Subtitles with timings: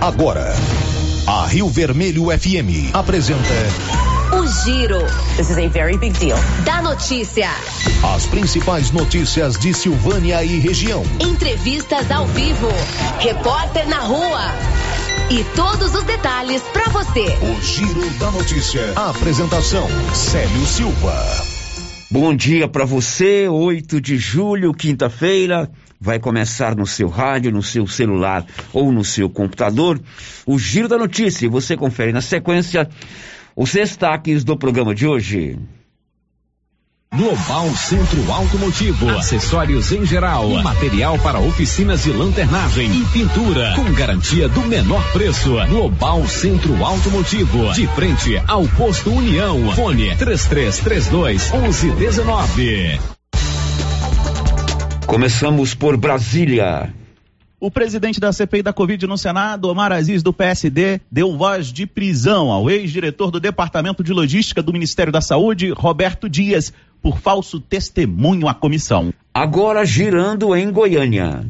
[0.00, 0.54] Agora,
[1.26, 4.01] a Rio Vermelho FM apresenta
[4.64, 5.00] Giro.
[5.36, 6.38] This is a very big deal.
[6.64, 7.48] Da notícia.
[8.14, 11.02] as principais notícias de Silvânia e região.
[11.20, 12.68] Entrevistas ao vivo.
[13.18, 14.52] Repórter na rua.
[15.30, 17.24] E todos os detalhes para você.
[17.42, 18.92] O Giro da Notícia.
[18.94, 21.52] A apresentação: Célio Silva.
[22.08, 25.68] Bom dia para você, 8 de julho, quinta-feira.
[26.00, 30.00] Vai começar no seu rádio, no seu celular ou no seu computador
[30.46, 31.46] o Giro da Notícia.
[31.46, 32.88] E você confere na sequência
[33.56, 35.58] os destaques do programa de hoje.
[37.14, 44.48] Global Centro Automotivo, acessórios em geral, material para oficinas de lanternagem e pintura, com garantia
[44.48, 45.54] do menor preço.
[45.68, 49.72] Global Centro Automotivo, de frente ao posto União.
[49.74, 52.98] Fone 3332 1119.
[55.06, 56.94] Começamos por Brasília.
[57.62, 61.86] O presidente da CPI da Covid no Senado, Omar Aziz, do PSD, deu voz de
[61.86, 67.60] prisão ao ex-diretor do Departamento de Logística do Ministério da Saúde, Roberto Dias, por falso
[67.60, 69.14] testemunho à comissão.
[69.32, 71.46] Agora girando em Goiânia.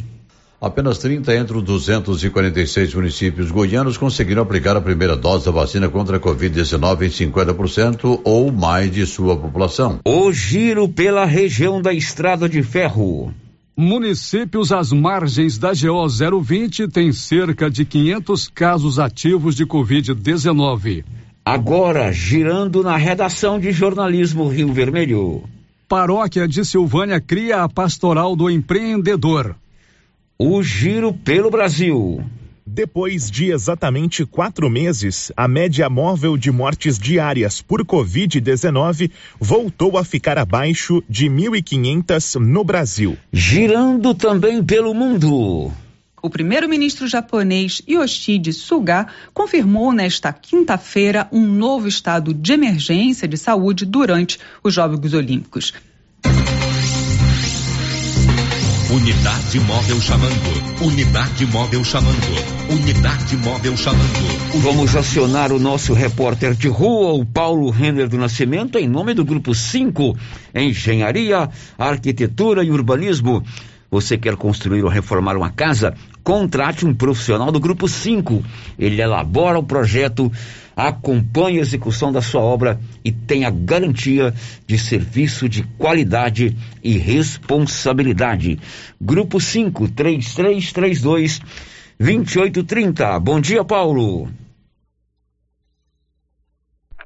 [0.61, 6.19] Apenas 30 entre os 246 municípios goianos conseguiram aplicar a primeira dose da vacina contra
[6.19, 10.01] a Covid-19 em 50% ou mais de sua população.
[10.05, 13.33] O giro pela região da Estrada de Ferro.
[13.77, 21.05] Municípios às margens da GO 020 têm cerca de 500 casos ativos de Covid-19.
[21.43, 25.45] Agora girando na redação de jornalismo Rio Vermelho.
[25.89, 29.57] Paróquia de Silvânia cria a pastoral do empreendedor.
[30.39, 32.23] O giro pelo Brasil.
[32.67, 40.05] Depois de exatamente quatro meses, a média móvel de mortes diárias por Covid-19 voltou a
[40.05, 43.19] ficar abaixo de 1.500 no Brasil.
[43.33, 45.73] Girando também pelo mundo.
[46.23, 53.85] O primeiro-ministro japonês Yoshide Suga confirmou nesta quinta-feira um novo estado de emergência de saúde
[53.85, 55.73] durante os Jogos Olímpicos.
[58.93, 60.85] Unidade móvel chamando.
[60.85, 62.29] Unidade móvel chamando.
[62.69, 64.61] Unidade móvel chamando.
[64.61, 69.25] Vamos acionar o nosso repórter de rua, o Paulo Renner do Nascimento, em nome do
[69.25, 70.15] Grupo 5,
[70.55, 71.49] Engenharia,
[71.79, 73.43] Arquitetura e Urbanismo.
[73.91, 75.95] Você quer construir ou reformar uma casa?
[76.23, 78.45] Contrate um profissional do Grupo 5.
[78.79, 80.31] Ele elabora o projeto,
[80.77, 84.33] acompanha a execução da sua obra e tem a garantia
[84.67, 88.59] de serviço de qualidade e responsabilidade.
[89.01, 91.41] Grupo 5, 3332
[91.99, 93.21] 2830.
[93.21, 94.29] Bom dia, Paulo.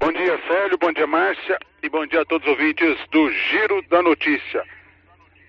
[0.00, 0.78] Bom dia, Célio.
[0.78, 1.58] Bom dia, Márcia.
[1.82, 4.62] E bom dia a todos os ouvintes do Giro da Notícia.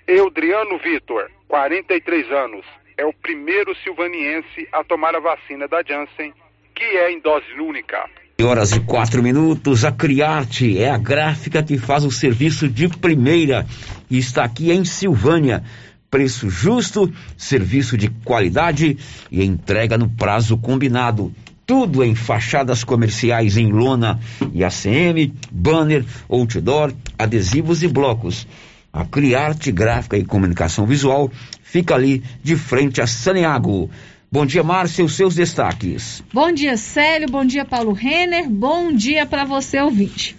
[0.08, 2.66] Eudriano Vitor, 43 anos,
[2.98, 6.34] é o primeiro silvaniense a tomar a vacina da Janssen,
[6.78, 7.98] que é em dose única.
[8.40, 13.66] horas e quatro minutos, a Criarte é a gráfica que faz o serviço de primeira
[14.10, 15.64] e está aqui em Silvânia.
[16.10, 18.96] Preço justo, serviço de qualidade
[19.32, 21.34] e entrega no prazo combinado.
[21.66, 24.20] Tudo em fachadas comerciais em lona
[24.54, 28.48] e ACM, banner, outdoor, adesivos e blocos.
[28.94, 31.30] A Criarte Gráfica e Comunicação Visual
[31.62, 33.90] fica ali de frente a Saniago.
[34.30, 36.22] Bom dia, Márcia, os seus destaques.
[36.34, 37.30] Bom dia, Célio.
[37.30, 38.50] Bom dia, Paulo Renner.
[38.50, 40.36] Bom dia para você, ouvinte.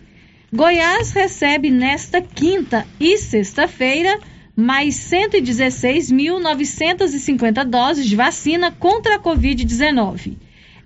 [0.53, 4.21] Goiás recebe nesta quinta e sexta-feira
[4.55, 10.37] mais 116.950 doses de vacina contra a Covid-19.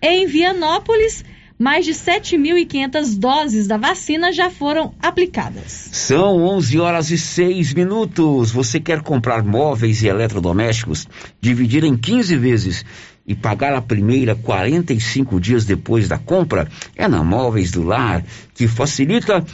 [0.01, 1.25] Em Vianópolis,
[1.63, 5.91] mais de 7.500 doses da vacina já foram aplicadas.
[5.93, 8.51] São 11 horas e 6 minutos.
[8.51, 11.07] Você quer comprar móveis e eletrodomésticos,
[11.41, 12.85] dividir em 15 vezes
[13.25, 16.69] e pagar a primeira 45 dias depois da compra?
[16.97, 18.25] É na Móveis do Lar
[18.55, 19.47] que facilita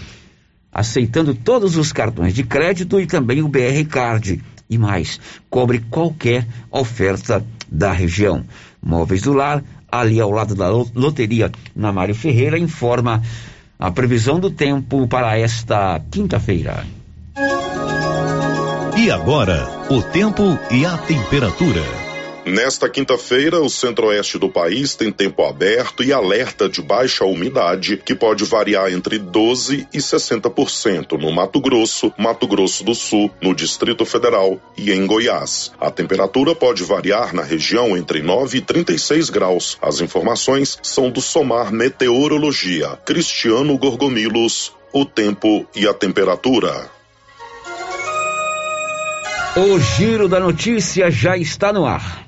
[0.72, 4.42] aceitando todos os cartões de crédito e também o BR Card.
[4.70, 5.20] E mais,
[5.50, 8.46] cobre qualquer oferta da região.
[8.82, 13.22] Móveis do Lar ali ao lado da loteria na Mário Ferreira, informa
[13.78, 16.84] a previsão do tempo para esta quinta-feira.
[18.96, 22.07] E agora, o tempo e a temperatura.
[22.48, 28.14] Nesta quinta-feira, o centro-oeste do país tem tempo aberto e alerta de baixa umidade, que
[28.14, 34.06] pode variar entre 12% e 60% no Mato Grosso, Mato Grosso do Sul, no Distrito
[34.06, 35.72] Federal e em Goiás.
[35.78, 39.76] A temperatura pode variar na região entre 9 e 36 graus.
[39.82, 42.98] As informações são do Somar Meteorologia.
[43.04, 46.90] Cristiano Gorgomilos, o tempo e a temperatura.
[49.54, 52.27] O giro da notícia já está no ar.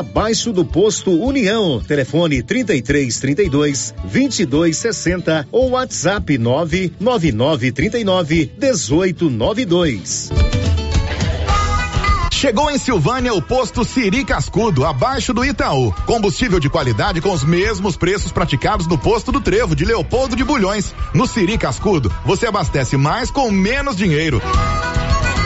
[0.01, 1.79] abaixo do posto União.
[1.79, 10.29] Telefone 33 32 22 60 ou WhatsApp 999 39 18 92.
[12.31, 15.93] Chegou em Silvânia o posto Siri Cascudo, abaixo do Itaú.
[16.07, 20.43] Combustível de qualidade com os mesmos preços praticados no posto do Trevo de Leopoldo de
[20.43, 20.95] Bulhões.
[21.13, 24.41] No Siri Cascudo, você abastece mais com menos dinheiro.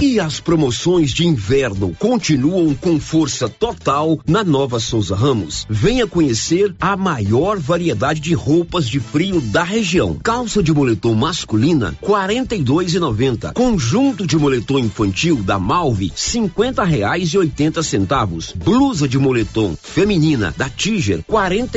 [0.00, 5.66] E as promoções de inverno continuam com força total na Nova Souza Ramos.
[5.68, 10.14] Venha conhecer a maior variedade de roupas de frio da região.
[10.14, 13.52] Calça de moletom masculina, quarenta e dois e noventa.
[13.52, 18.52] Conjunto de moletom infantil da Malve, cinquenta reais e oitenta centavos.
[18.54, 21.76] Blusa de moletom feminina da Tiger, quarenta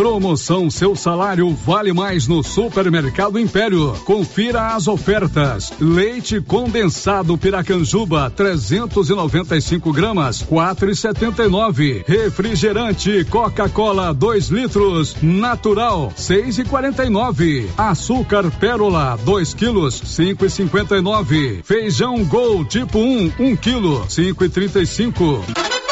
[0.00, 3.92] Promoção Seu Salário Vale Mais no Supermercado Império.
[4.06, 5.74] Confira as ofertas.
[5.78, 12.02] Leite condensado Piracanjuba, 395 gramas, 4,79.
[12.08, 17.66] Refrigerante Coca-Cola, 2 litros, natural, 6,49.
[17.76, 21.62] Açúcar Pérola, 2 quilos, 5,59.
[21.62, 25.89] Feijão Gol tipo 1, 1 quilo, 5,35.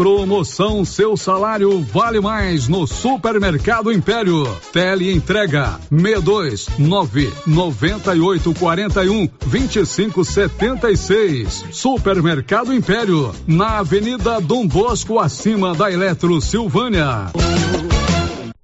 [0.00, 4.44] Promoção Seu Salário Vale Mais no Supermercado Império.
[4.72, 11.66] Tele entrega 62 9 98 41 25 76.
[11.70, 17.26] Supermercado Império, na Avenida Dom Bosco, acima da Eletro Silvânia.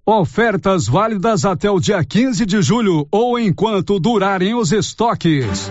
[0.06, 5.70] Ofertas válidas até o dia 15 de julho ou enquanto durarem os estoques.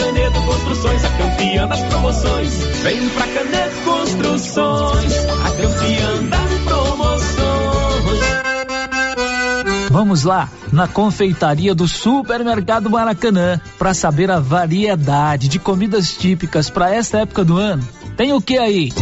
[0.31, 2.53] Canedo Construções, a campeã das promoções.
[2.83, 7.31] Vem pra Canedo Construções, a campeã das promoções.
[9.89, 16.93] Vamos lá, na confeitaria do Supermercado Maracanã, para saber a variedade de comidas típicas para
[16.95, 17.85] esta época do ano.
[18.15, 18.93] Tem o que aí?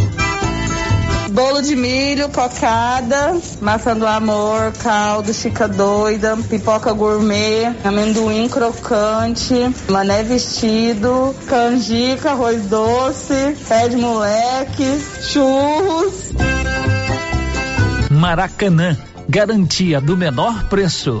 [1.30, 9.54] Bolo de milho, cocada, maçã do amor, caldo, chica doida, pipoca gourmet, amendoim crocante,
[9.88, 16.32] mané vestido, canjica, arroz doce, pé de moleque, churros.
[18.10, 21.20] Maracanã, garantia do menor preço.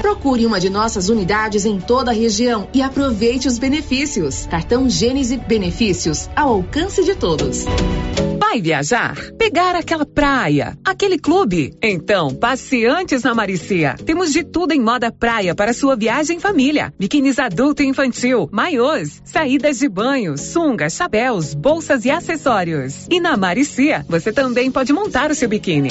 [0.00, 4.46] Procure uma de nossas unidades em toda a região e aproveite os benefícios.
[4.46, 7.64] Cartão Gênese Benefícios ao alcance de todos.
[8.38, 9.14] Vai viajar?
[9.36, 10.78] Pegar aquela praia?
[10.84, 11.74] Aquele clube?
[11.82, 13.94] Então, passe antes na Maricia.
[14.06, 16.92] Temos de tudo em moda praia para sua viagem em família.
[16.98, 23.06] Biquínis adulto e infantil, maiôs, saídas de banho, sungas, chapéus, bolsas e acessórios.
[23.10, 25.90] E na Maricia, você também pode montar o seu biquíni.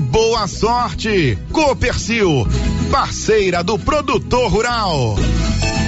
[0.00, 1.38] boa sorte.
[1.52, 2.46] Copercil,
[2.90, 5.16] parceira do produtor rural.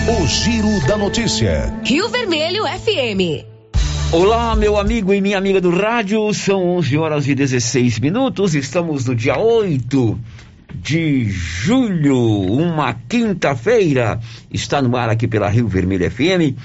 [0.08, 1.72] O Giro da Notícia.
[1.84, 3.44] Rio Vermelho FM.
[4.12, 9.06] Olá, meu amigo e minha amiga do rádio, são 11 horas e 16 minutos, estamos
[9.06, 10.20] no dia 8
[10.74, 14.20] de julho, uma quinta-feira,
[14.52, 16.58] está no ar aqui pela Rio Vermelho FM.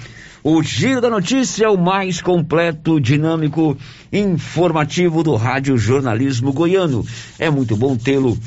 [0.50, 3.78] O Giro da Notícia, o mais completo, dinâmico,
[4.14, 7.06] informativo do Rádio Jornalismo Goiano.
[7.38, 8.38] É muito bom tê-lo,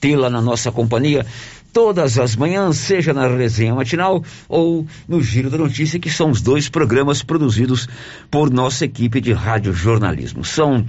[0.00, 1.26] tê-la na nossa companhia
[1.72, 6.40] todas as manhãs, seja na resenha matinal ou no Giro da Notícia, que são os
[6.40, 7.88] dois programas produzidos
[8.30, 10.44] por nossa equipe de rádio jornalismo.
[10.44, 10.86] São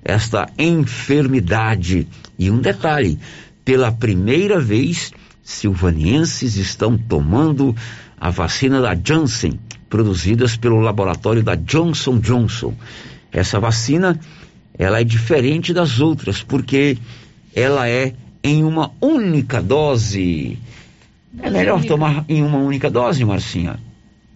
[0.03, 2.05] esta enfermidade.
[2.37, 3.17] E um detalhe:
[3.63, 7.73] pela primeira vez, silvanienses estão tomando
[8.19, 9.57] a vacina da Janssen,
[9.89, 12.73] produzidas pelo laboratório da Johnson Johnson.
[13.31, 14.19] Essa vacina
[14.77, 16.97] ela é diferente das outras, porque
[17.55, 20.57] ela é em uma única dose.
[21.41, 23.79] É melhor tomar em uma única dose, Marcinha.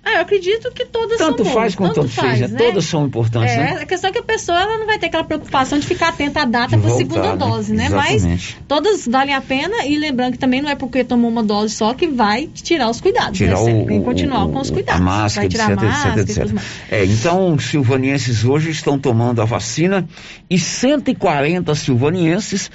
[0.09, 2.57] Ah, eu acredito que todas tanto são faz como tanto, tanto faz, fez, né?
[2.57, 3.79] Todas são importantes, é, né?
[3.81, 6.41] A questão é que a pessoa ela não vai ter aquela preocupação de ficar atenta
[6.41, 7.37] à data para a segunda né?
[7.37, 7.85] dose, né?
[7.85, 8.25] Exatamente.
[8.25, 11.75] Mas todas valem a pena e lembrando que também não é porque tomou uma dose
[11.75, 13.37] só que vai tirar os cuidados.
[13.37, 13.83] Tirar né?
[13.83, 14.99] o, Tem que continuar o, com os cuidados.
[14.99, 16.61] A máscara, vai tirar etc, a máscara, etc, etc.
[16.89, 20.07] É, então, os silvanienses hoje estão tomando a vacina
[20.49, 22.71] e 140 silvanienses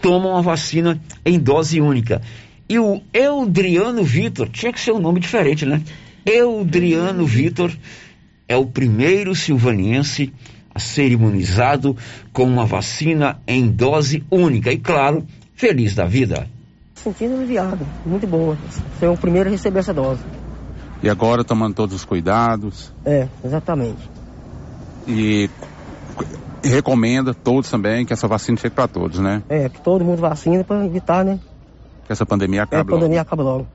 [0.00, 2.22] tomam a vacina em dose única.
[2.68, 5.82] E o Eudriano Vitor, tinha que ser um nome diferente, né?
[6.28, 7.72] Eudriano Vitor
[8.46, 10.32] é o primeiro silvaniense
[10.74, 11.96] a ser imunizado
[12.32, 14.70] com uma vacina em dose única.
[14.70, 16.46] E claro, feliz da vida.
[16.94, 18.58] Sentindo aliviado, muito boa.
[19.00, 20.20] Ser o primeiro a receber essa dose.
[21.02, 22.92] E agora tomando todos os cuidados.
[23.06, 24.10] É, exatamente.
[25.06, 25.48] E
[26.62, 29.42] recomenda todos também que essa vacina chegue para todos, né?
[29.48, 31.38] É, que todo mundo vacina para evitar, né?
[32.08, 32.90] que essa pandemia acabe.
[32.90, 33.66] É, a pandemia acaba logo.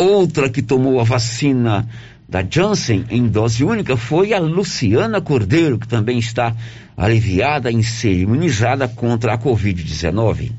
[0.00, 1.86] Outra que tomou a vacina
[2.26, 6.56] da Janssen em dose única foi a Luciana Cordeiro, que também está
[6.96, 10.52] aliviada em ser imunizada contra a Covid-19.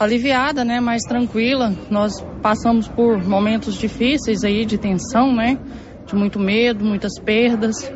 [0.00, 0.80] Aliviada, né?
[0.80, 1.76] Mais tranquila.
[1.90, 5.58] Nós passamos por momentos difíceis aí de tensão, né?
[6.06, 7.92] De muito medo, muitas perdas.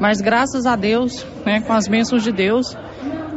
[0.00, 1.60] Mas graças a Deus, né?
[1.60, 2.76] Com as bênçãos de Deus,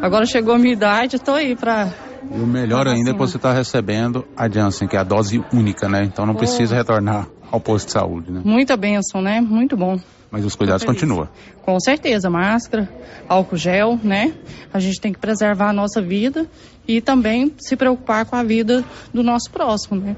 [0.02, 1.94] agora chegou a minha idade, estou aí para
[2.32, 5.44] e o melhor ainda é que você está recebendo a Janssen, que é a dose
[5.54, 6.04] única, né?
[6.04, 8.42] Então não precisa retornar ao posto de saúde, né?
[8.44, 9.40] Muita bênção, né?
[9.42, 10.00] Muito bom.
[10.32, 11.30] Mas os cuidados continuam.
[11.62, 12.90] Com certeza, máscara,
[13.30, 14.34] álcool gel, né?
[14.74, 16.46] A gente tem que preservar a nossa vida
[16.88, 18.84] e também se preocupar com a vida
[19.14, 20.16] do nosso próximo, né?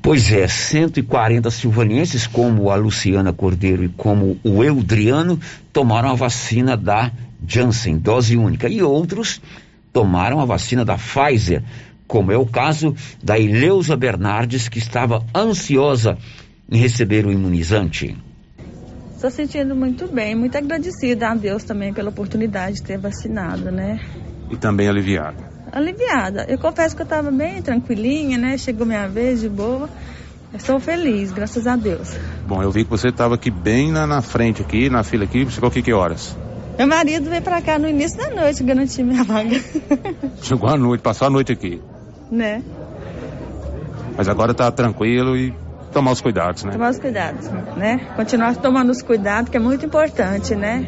[0.00, 5.38] Pois é, 140 silvanenses, como a Luciana Cordeiro e como o Eudriano,
[5.72, 7.10] tomaram a vacina da
[7.46, 9.40] Janssen, dose única, e outros
[9.96, 11.62] tomaram a vacina da Pfizer,
[12.06, 16.18] como é o caso da Ileusa Bernardes, que estava ansiosa
[16.70, 18.14] em receber o imunizante.
[19.14, 23.98] Estou sentindo muito bem, muito agradecida a Deus também pela oportunidade de ter vacinado, né?
[24.50, 25.50] E também aliviada.
[25.72, 26.44] Aliviada.
[26.46, 28.58] Eu confesso que eu estava bem tranquilinha, né?
[28.58, 29.88] Chegou minha vez de boa.
[30.52, 32.14] Estou feliz, graças a Deus.
[32.46, 35.42] Bom, eu vi que você estava aqui bem na, na frente, aqui, na fila aqui.
[35.46, 36.36] Você ficou aqui que horas?
[36.78, 39.60] Meu marido veio pra cá no início da noite garantir minha vaga.
[40.42, 41.80] Chegou à noite, passou a noite aqui.
[42.30, 42.62] Né?
[44.16, 45.54] Mas agora tá tranquilo e
[45.92, 46.72] tomar os cuidados, né?
[46.72, 47.98] Tomar os cuidados, né?
[48.16, 50.86] Continuar tomando os cuidados, que é muito importante, né?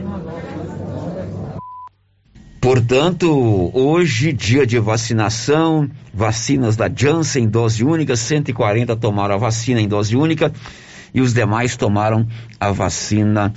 [2.61, 9.89] Portanto, hoje, dia de vacinação, vacinas da Janssen, dose única, 140 tomaram a vacina em
[9.89, 10.53] dose única
[11.15, 12.27] e os demais tomaram
[12.61, 13.55] a vacina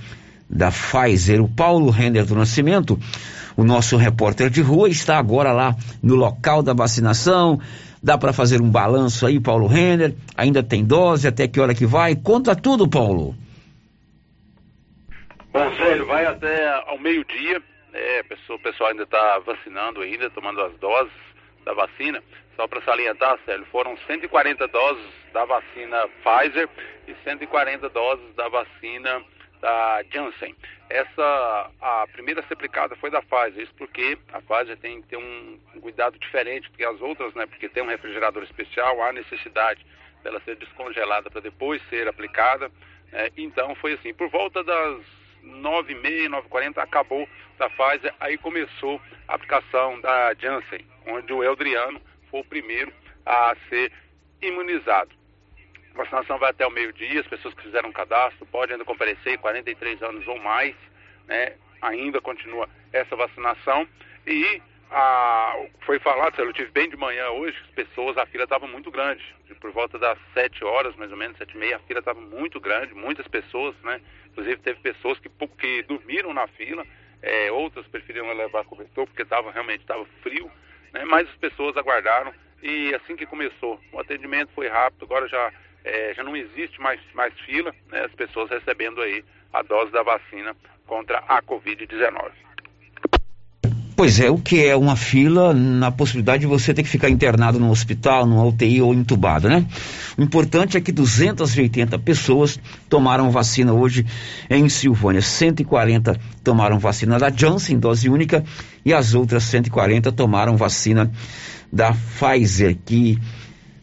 [0.52, 1.42] da Pfizer.
[1.42, 3.00] O Paulo Render do Nascimento,
[3.56, 7.60] o nosso repórter de rua, está agora lá no local da vacinação.
[8.04, 10.16] Dá para fazer um balanço aí, Paulo Render?
[10.36, 11.28] Ainda tem dose?
[11.28, 12.16] Até que hora que vai?
[12.16, 13.36] Conta tudo, Paulo.
[15.54, 17.62] Bom, Célio, vai até ao meio-dia.
[17.94, 21.12] É, o pessoal ainda está vacinando ainda, tomando as doses
[21.66, 22.22] da vacina.
[22.56, 26.70] Só para salientar, Célio, foram 140 doses da vacina Pfizer
[27.08, 29.22] e 140 doses da vacina
[29.62, 30.56] da Janssen.
[30.90, 35.10] Essa, a primeira a ser aplicada foi da Pfizer, isso porque a Pfizer tem que
[35.10, 37.46] ter um, cuidado diferente do que as outras, né?
[37.46, 39.86] Porque tem um refrigerador especial, há necessidade
[40.24, 42.70] dela ser descongelada para depois ser aplicada.
[43.12, 43.30] Né?
[43.38, 45.00] Então foi assim, por volta das
[45.44, 52.42] 9h30, 9h40 acabou da Pfizer, aí começou a aplicação da Janssen, onde o Eldriano foi
[52.42, 52.92] o primeiro
[53.26, 53.92] a ser
[54.42, 55.21] imunizado.
[55.94, 60.02] A vacinação vai até o meio-dia, as pessoas que fizeram cadastro podem ainda comparecer, 43
[60.04, 60.76] anos ou mais,
[61.28, 61.54] né?
[61.82, 63.88] Ainda continua essa vacinação.
[64.26, 68.68] E a, foi falado, eu tive bem de manhã hoje, as pessoas, a fila estava
[68.68, 69.24] muito grande.
[69.60, 72.60] Por volta das 7 horas, mais ou menos, 7 e meia, a fila estava muito
[72.60, 74.02] grande, muitas pessoas, né?
[74.32, 76.86] Inclusive teve pessoas que, que dormiram na fila,
[77.22, 80.52] é, outras preferiram levar cobertor porque tava, realmente estava frio,
[80.94, 81.06] né?
[81.06, 85.52] Mas as pessoas aguardaram e assim que começou, o atendimento foi rápido, agora já
[85.84, 90.04] é, já não existe mais, mais fila, né, as pessoas recebendo aí a dose da
[90.04, 92.32] vacina contra a Covid-19.
[93.96, 97.60] Pois é, o que é uma fila na possibilidade de você ter que ficar internado
[97.60, 99.64] no hospital, no UTI ou entubado, né?
[100.18, 104.04] O importante é que 280 pessoas tomaram vacina hoje
[104.50, 105.22] em Silvânia.
[105.22, 108.44] 140 tomaram vacina da Johnson, dose única,
[108.84, 111.12] e as outras 140 tomaram vacina
[111.72, 113.20] da Pfizer, que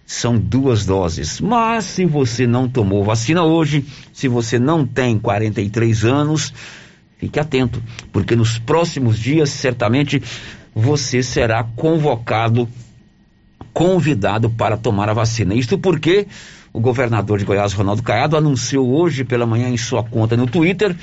[0.08, 1.38] são duas doses.
[1.38, 6.50] Mas se você não tomou vacina hoje, se você não tem 43 anos,
[7.18, 10.22] fique atento, porque nos próximos dias certamente
[10.74, 12.66] você será convocado,
[13.74, 15.54] convidado para tomar a vacina.
[15.54, 16.26] Isto porque
[16.72, 20.96] o governador de Goiás, Ronaldo Caiado, anunciou hoje pela manhã em sua conta no Twitter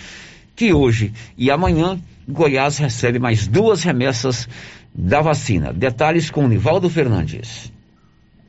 [0.55, 4.49] que hoje e amanhã Goiás recebe mais duas remessas
[4.95, 5.71] da vacina.
[5.71, 7.74] Detalhes com Nivaldo Fernandes.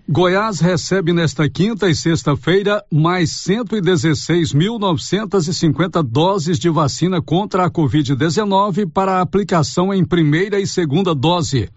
[0.08, 9.20] Goiás recebe nesta quinta e sexta-feira mais 116.950 doses de vacina contra a Covid-19 para
[9.20, 11.68] aplicação em primeira e segunda dose.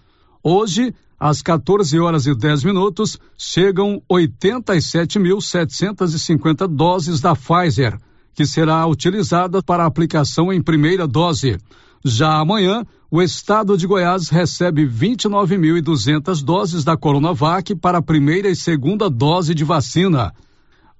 [0.43, 7.97] Hoje, às 14 horas e 10 minutos, chegam 87.750 doses da Pfizer,
[8.35, 11.57] que será utilizada para aplicação em primeira dose.
[12.05, 18.55] Já amanhã, o estado de Goiás recebe 29.200 doses da Coronavac para a primeira e
[18.55, 20.31] segunda dose de vacina.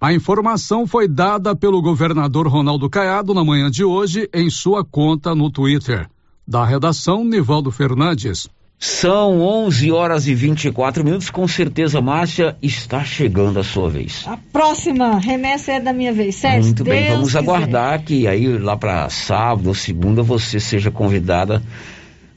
[0.02, 5.36] A informação foi dada pelo governador Ronaldo Caiado na manhã de hoje em sua conta
[5.36, 6.10] no Twitter.
[6.48, 8.50] Da redação, Nivaldo Fernandes.
[8.80, 11.30] São 11 horas e 24 minutos.
[11.30, 14.24] Com certeza, Márcia, está chegando a sua vez.
[14.26, 16.64] A próxima remessa é da minha vez, certo?
[16.64, 17.40] Muito bem, Deus vamos quiser.
[17.40, 21.62] aguardar que aí lá para sábado ou segunda você seja convidada.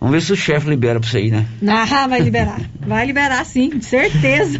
[0.02, 1.46] Vamos ver se o chefe libera para você ir, né?
[1.64, 2.60] Ah, vai liberar.
[2.84, 4.58] Vai liberar sim, certeza.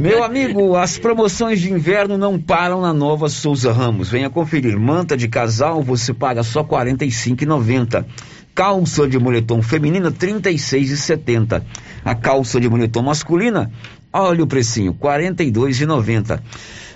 [0.00, 4.08] Meu amigo, as promoções de inverno não param na Nova Souza Ramos.
[4.08, 4.80] Venha conferir.
[4.80, 8.06] Manta de casal você paga só R$ 45,90.
[8.54, 11.62] Calça de moletom feminina R$ 36,70.
[12.02, 13.70] A calça de moletom masculina,
[14.10, 16.40] olha o precinho, R$ 42,90.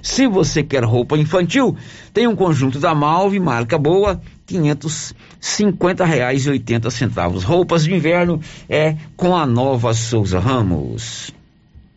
[0.01, 1.77] Se você quer roupa infantil,
[2.13, 7.45] tem um conjunto da Malve, marca boa, 550 reais e 80 centavos.
[7.45, 11.33] Roupas de inverno é com a Nova Souza Ramos.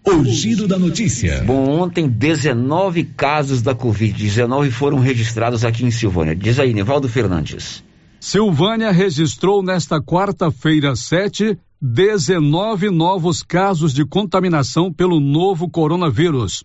[0.06, 1.44] O giro da notícia.
[1.44, 6.36] Bom, ontem 19 casos da Covid-19 foram registrados aqui em Silvânia.
[6.36, 7.84] Diz aí, Nevaldo Fernandes.
[8.20, 16.64] Silvânia registrou nesta quarta-feira 7 19 novos casos de contaminação pelo novo coronavírus.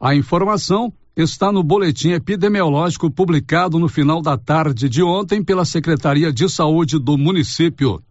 [0.00, 6.32] A informação está no boletim epidemiológico publicado no final da tarde de ontem pela Secretaria
[6.32, 8.02] de Saúde do município.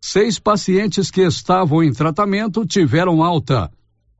[0.00, 3.70] Seis pacientes que estavam em tratamento tiveram alta.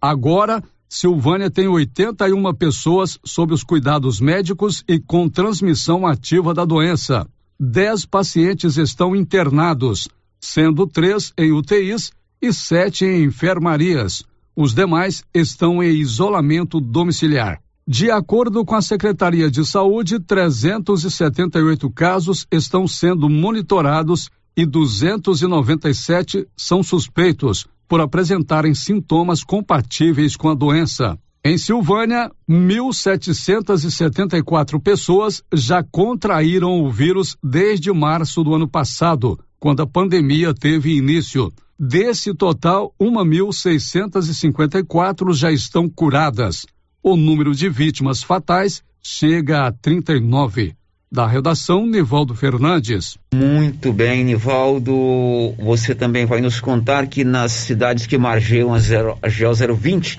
[0.01, 7.27] Agora, Silvânia tem 81 pessoas sob os cuidados médicos e com transmissão ativa da doença.
[7.59, 10.09] Dez pacientes estão internados,
[10.41, 14.23] sendo três em UTIs e sete em enfermarias.
[14.55, 17.64] Os demais estão em isolamento domiciliar.
[17.87, 26.83] De acordo com a Secretaria de Saúde, 378 casos estão sendo monitorados e 297 são
[26.83, 31.19] suspeitos por apresentarem sintomas compatíveis com a doença.
[31.45, 39.87] Em Silvânia, 1.774 pessoas já contraíram o vírus desde março do ano passado, quando a
[39.87, 41.53] pandemia teve início.
[41.79, 46.65] Desse total, 1.654 já estão curadas.
[47.07, 50.73] O número de vítimas fatais chega a 39.
[51.13, 53.19] Da redação, Nivaldo Fernandes.
[53.35, 55.55] Muito bem, Nivaldo.
[55.59, 60.19] Você também vai nos contar que nas cidades que margeiam a, zero, a GO 020,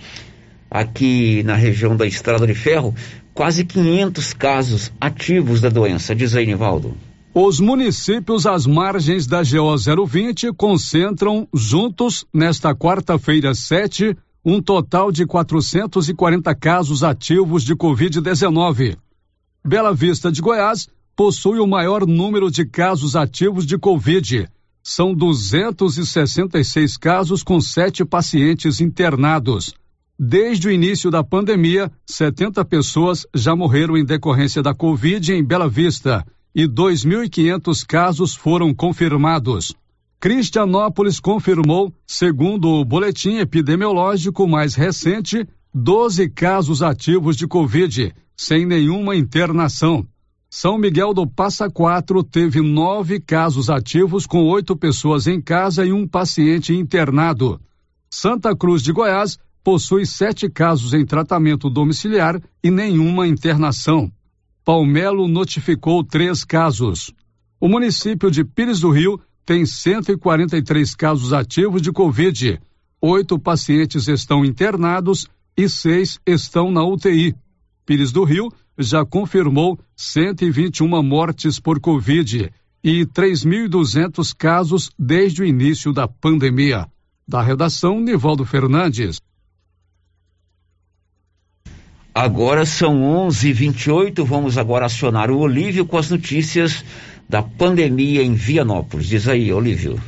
[0.70, 2.94] aqui na região da Estrada de Ferro,
[3.34, 6.14] quase 500 casos ativos da doença.
[6.14, 6.96] Diz aí, Nivaldo.
[7.34, 14.16] Os municípios às margens da GO 020 concentram juntos, nesta quarta-feira 7,
[14.46, 18.96] um total de 440 casos ativos de Covid-19.
[19.66, 24.48] Bela Vista de Goiás possui o maior número de casos ativos de Covid.
[24.84, 29.74] São 266 casos com sete pacientes internados.
[30.18, 35.68] Desde o início da pandemia, 70 pessoas já morreram em decorrência da Covid em Bela
[35.68, 39.74] Vista e 2.500 casos foram confirmados.
[40.26, 49.16] Cristianópolis confirmou, segundo o boletim epidemiológico mais recente, 12 casos ativos de Covid, sem nenhuma
[49.16, 50.04] internação.
[50.50, 55.94] São Miguel do Passa Quatro teve nove casos ativos, com oito pessoas em casa e
[55.94, 57.62] um paciente internado.
[58.10, 64.12] Santa Cruz de Goiás possui sete casos em tratamento domiciliar e nenhuma internação.
[64.64, 67.14] Palmelo notificou três casos.
[67.60, 72.60] O município de Pires do Rio tem 143 casos ativos de Covid.
[73.00, 77.36] Oito pacientes estão internados e seis estão na UTI.
[77.86, 82.52] Pires do Rio já confirmou 121 mortes por Covid
[82.84, 86.88] e 3.200 casos desde o início da pandemia.
[87.28, 89.22] Da redação, Nivaldo Fernandes.
[92.14, 94.24] Agora são 11:28.
[94.24, 96.84] Vamos agora acionar o Olívio com as notícias
[97.28, 99.08] da pandemia em Vianópolis.
[99.08, 100.00] Diz aí, Olívio.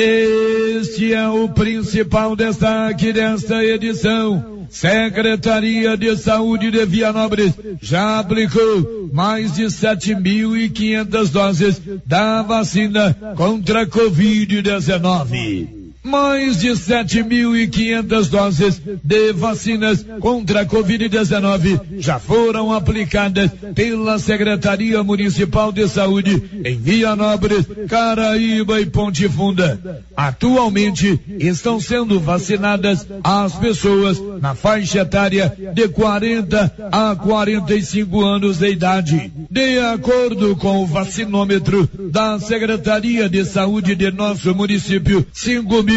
[0.03, 4.67] Este é o principal destaque desta edição.
[4.71, 13.87] Secretaria de Saúde de Vianópolis já aplicou mais de 7.500 doses da vacina contra a
[13.87, 15.80] Covid-19.
[16.11, 25.70] Mais de 7.500 doses de vacinas contra a Covid-19 já foram aplicadas pela Secretaria Municipal
[25.70, 30.03] de Saúde em Vianópolis, Caraíba e Ponte Funda.
[30.16, 38.68] Atualmente estão sendo vacinadas as pessoas na faixa etária de 40 a 45 anos de
[38.68, 39.33] idade.
[39.49, 45.25] De acordo com o vacinômetro da Secretaria de Saúde de nosso município,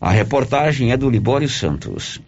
[0.00, 2.20] A reportagem é do Libório Santos.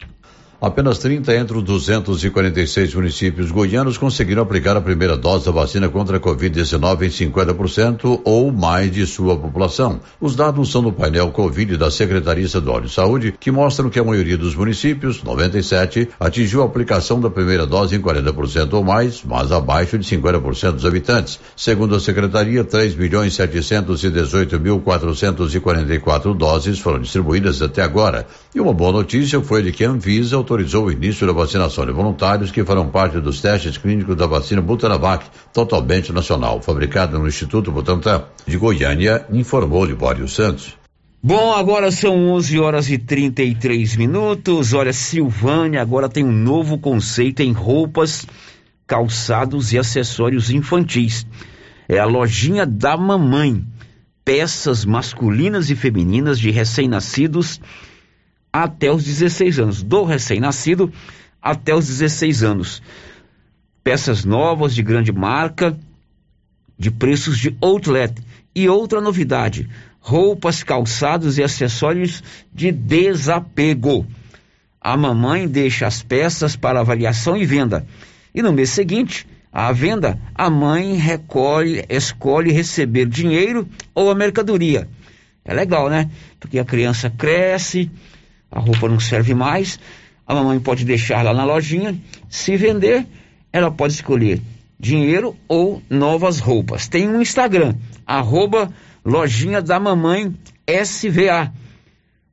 [0.61, 6.17] Apenas 30 entre os 246 municípios goianos conseguiram aplicar a primeira dose da vacina contra
[6.17, 10.01] a Covid-19 em 50% ou mais de sua população.
[10.21, 14.05] Os dados são do painel Covid da Secretaria Estadual de Saúde, que mostram que a
[14.05, 19.53] maioria dos municípios, 97, atingiu a aplicação da primeira dose em 40% ou mais, mas
[19.53, 21.39] abaixo de 50% dos habitantes.
[21.55, 28.27] Segundo a Secretaria, 3 milhões 718 mil 444 doses foram distribuídas até agora.
[28.53, 31.93] E uma boa notícia foi de que a Anvisa autorizou o início da vacinação de
[31.93, 37.71] voluntários que farão parte dos testes clínicos da vacina Butanavac, totalmente nacional, fabricada no Instituto
[37.71, 40.75] Butantan de Goiânia, informou Libório Santos.
[41.23, 44.73] Bom, agora são 11 horas e 33 minutos.
[44.73, 48.27] Olha, Silvânia agora tem um novo conceito em roupas,
[48.87, 51.27] calçados e acessórios infantis.
[51.87, 53.63] É a lojinha da mamãe.
[54.25, 57.61] Peças masculinas e femininas de recém-nascidos
[58.53, 60.93] até os 16 anos, do recém-nascido
[61.41, 62.83] até os 16 anos.
[63.83, 65.79] Peças novas de grande marca,
[66.79, 68.15] de preços de outlet.
[68.55, 69.69] E outra novidade:
[70.01, 74.07] roupas, calçados e acessórios de desapego.
[74.81, 77.87] A mamãe deixa as peças para avaliação e venda.
[78.35, 84.89] E no mês seguinte, à venda, a mãe recolhe, escolhe receber dinheiro ou a mercadoria.
[85.45, 86.11] É legal, né?
[86.39, 87.91] Porque a criança cresce,
[88.51, 89.79] a roupa não serve mais,
[90.27, 93.07] a mamãe pode deixar lá na lojinha, se vender,
[93.53, 94.41] ela pode escolher
[94.79, 96.89] dinheiro ou novas roupas.
[96.89, 97.75] Tem um Instagram,
[98.07, 98.71] arroba
[99.05, 100.35] lojinha da mamãe
[100.67, 101.53] SVA.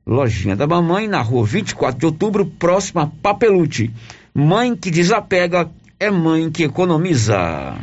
[0.06, 3.90] Lojinha da mamãe na rua 24 de outubro, próxima a Papelute.
[4.32, 7.74] Mãe que desapega é mãe que economiza.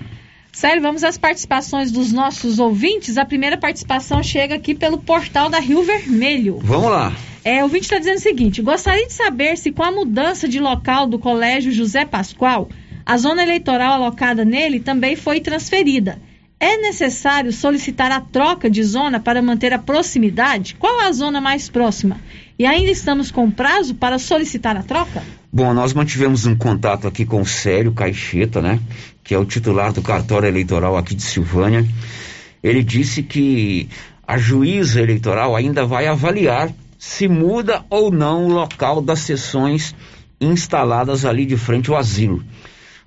[0.54, 3.18] Sério, vamos às participações dos nossos ouvintes.
[3.18, 6.60] A primeira participação chega aqui pelo portal da Rio Vermelho.
[6.62, 7.12] Vamos lá.
[7.44, 10.60] É, o ouvinte está dizendo o seguinte: gostaria de saber se com a mudança de
[10.60, 12.70] local do Colégio José Pascoal,
[13.04, 16.22] a zona eleitoral alocada nele também foi transferida.
[16.60, 20.76] É necessário solicitar a troca de zona para manter a proximidade?
[20.76, 22.22] Qual a zona mais próxima?
[22.58, 25.24] E ainda estamos com prazo para solicitar a troca?
[25.56, 28.80] Bom, nós mantivemos um contato aqui com o Célio Caixeta, né?
[29.24, 31.86] Que é o titular do cartório eleitoral aqui de Silvânia.
[32.64, 33.88] Ele disse que
[34.28, 39.94] a juíza eleitoral ainda vai avaliar se muda ou não o local das sessões
[40.42, 42.44] instaladas ali de frente ao asilo.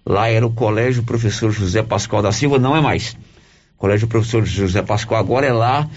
[0.06, 3.16] Lá era o Colégio Professor José Pascoal da Silva, não é mais.
[3.74, 5.90] O Colégio Professor José Pascoal agora é lá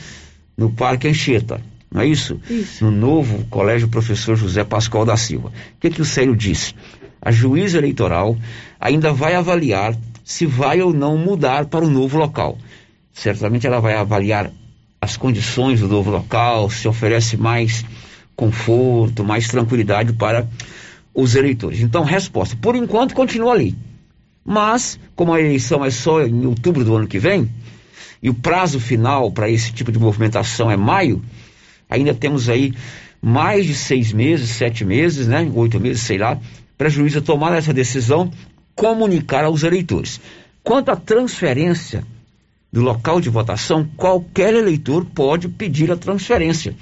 [0.57, 2.39] no Parque Anchieta, não é isso?
[2.49, 2.85] Isso.
[2.85, 5.49] No novo Colégio Professor José Pascoal da Silva.
[5.49, 6.73] O que, que o Célio disse?
[7.21, 8.37] A juíza eleitoral
[8.79, 12.57] ainda vai avaliar se vai ou não mudar para o novo local.
[13.11, 14.51] Certamente ela vai avaliar
[15.01, 17.83] as condições do novo local, se oferece mais
[18.35, 20.47] conforto, mais tranquilidade para
[21.13, 21.81] os eleitores.
[21.81, 23.75] Então, resposta: por enquanto continua ali.
[24.45, 27.49] Mas, como a eleição é só em outubro do ano que vem,
[28.21, 31.21] e o prazo final para esse tipo de movimentação é maio,
[31.89, 32.73] ainda temos aí
[33.21, 35.49] mais de seis meses, sete meses, né?
[35.53, 36.39] Oito meses, sei lá,
[36.77, 38.31] para a juíza tomar essa decisão,
[38.75, 40.21] comunicar aos eleitores.
[40.63, 42.03] Quanto à transferência
[42.71, 46.75] do local de votação, qualquer eleitor pode pedir a transferência.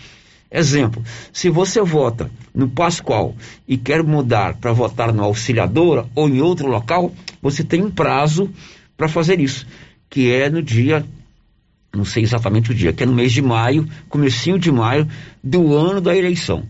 [0.51, 3.35] Exemplo, se você vota no Pascoal
[3.67, 7.11] e quer mudar para votar no Auxiliadora ou em outro local,
[7.41, 8.49] você tem um prazo
[8.95, 9.65] para fazer isso,
[10.09, 11.05] que é no dia,
[11.97, 15.07] não sei exatamente o dia, que é no mês de maio, comecinho de maio
[15.43, 16.63] do ano da eleição.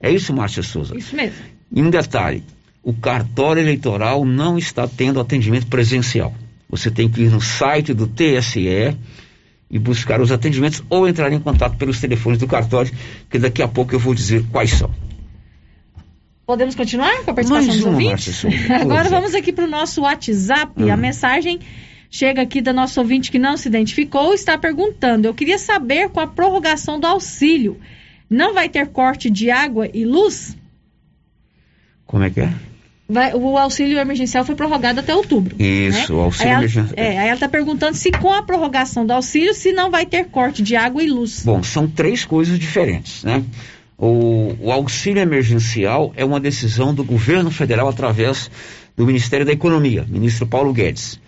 [0.00, 0.96] É isso, Márcia Souza?
[0.96, 1.38] Isso mesmo.
[1.72, 2.44] E um detalhe,
[2.82, 6.34] o cartório eleitoral não está tendo atendimento presencial.
[6.68, 8.96] Você tem que ir no site do TSE
[9.70, 12.92] e buscar os atendimentos ou entrar em contato pelos telefones do cartório,
[13.30, 14.90] que daqui a pouco eu vou dizer quais são.
[16.46, 18.42] Podemos continuar com a participação Mais dos uma, ouvintes?
[18.42, 18.74] Márcia Souza.
[18.82, 20.72] Agora vamos aqui para o nosso WhatsApp.
[20.76, 20.92] Hum.
[20.92, 21.58] A mensagem
[22.14, 26.20] chega aqui da nossa ouvinte que não se identificou, está perguntando: eu queria saber com
[26.20, 27.76] a prorrogação do auxílio,
[28.30, 30.56] não vai ter corte de água e luz?
[32.06, 32.52] Como é que é?
[33.08, 35.56] Vai- o auxílio emergencial foi prorrogado até outubro.
[35.60, 36.18] Isso, né?
[36.18, 36.94] o auxílio aí ela, emergencial.
[36.96, 40.26] É, aí ela está perguntando se com a prorrogação do auxílio, se não vai ter
[40.26, 41.42] corte de água e luz.
[41.44, 43.42] Bom, são três coisas diferentes, né?
[43.98, 48.50] O, o auxílio emergencial é uma decisão do governo federal através
[48.96, 51.18] do Ministério da Economia, ministro Paulo Guedes.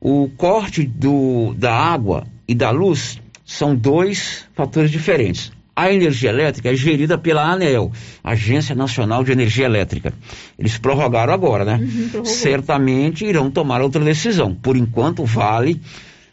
[0.00, 5.52] O corte do, da água e da luz são dois fatores diferentes.
[5.76, 7.92] A energia elétrica é gerida pela ANEEL,
[8.22, 10.12] Agência Nacional de Energia Elétrica.
[10.58, 11.80] Eles prorrogaram agora, né?
[12.24, 14.54] Certamente irão tomar outra decisão.
[14.54, 15.80] Por enquanto, vale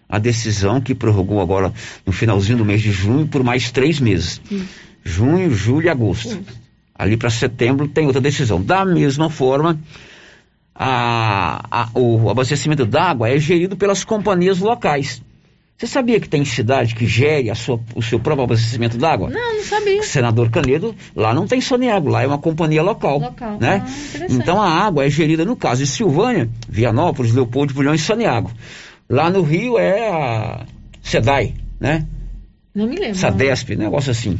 [0.09, 1.73] a decisão que prorrogou agora
[2.05, 4.41] no finalzinho do mês de junho por mais três meses.
[5.03, 6.39] Junho, julho e agosto.
[6.95, 8.61] Ali para setembro tem outra decisão.
[8.61, 9.79] Da mesma forma,
[10.77, 15.21] a- a- o abastecimento d'água é gerido pelas companhias locais.
[15.77, 19.29] Você sabia que tem cidade que gere sua- o seu próprio abastecimento d'água?
[19.29, 20.01] Não, não sabia.
[20.01, 23.19] Senador Canedo, lá não tem Sonego, lá é uma companhia local.
[23.19, 23.57] Local.
[23.59, 23.83] Né?
[23.85, 28.51] Ah, então a água é gerida, no caso de Silvânia, Vianópolis, Leopoldo Bulhões e Saniago.
[29.07, 30.65] Lá no Rio é a
[31.03, 32.07] SEDAI, né?
[32.73, 33.15] Não me lembro.
[33.15, 34.39] Sadesp, negócio assim.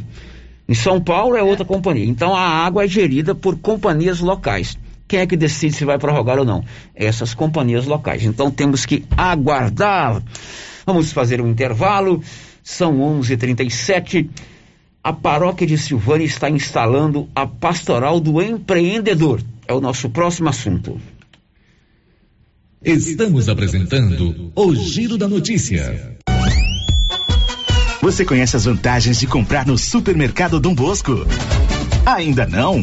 [0.68, 2.04] Em São Paulo é outra companhia.
[2.04, 4.76] Então a água é gerida por companhias locais.
[5.08, 6.62] Quem é que decide se vai prorrogar ou não?
[6.94, 8.22] Essas companhias locais.
[8.24, 10.22] Então temos que aguardar.
[10.84, 12.22] Vamos fazer um intervalo.
[12.62, 14.28] São 11:37.
[15.02, 19.40] A paróquia de Silvânia está instalando a pastoral do empreendedor.
[19.66, 21.00] É o nosso próximo assunto.
[22.84, 26.18] Estamos apresentando o Giro da Notícia.
[28.02, 31.26] Você conhece as vantagens de comprar no supermercado Dom Bosco?
[32.06, 32.82] Ainda não?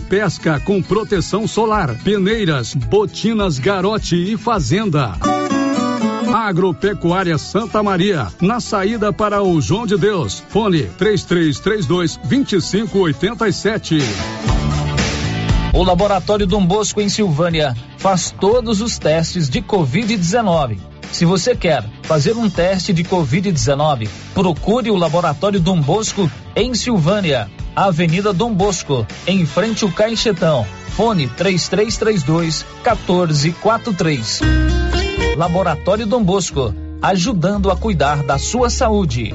[0.00, 5.12] pesca com proteção solar, peneiras, botinas garote e fazenda.
[6.34, 10.42] Agropecuária Santa Maria, na saída para o João de Deus.
[10.48, 13.98] Fone 3332 2587.
[15.72, 20.78] O Laboratório Dom Bosco em Silvânia faz todos os testes de Covid-19.
[21.10, 27.48] Se você quer fazer um teste de Covid-19, procure o Laboratório Dom Bosco em Silvânia,
[27.76, 30.64] Avenida Dom Bosco, em frente ao Caixetão.
[30.90, 34.40] Fone 3332 1443.
[35.36, 36.72] Laboratório Dom Bosco,
[37.02, 39.34] ajudando a cuidar da sua saúde.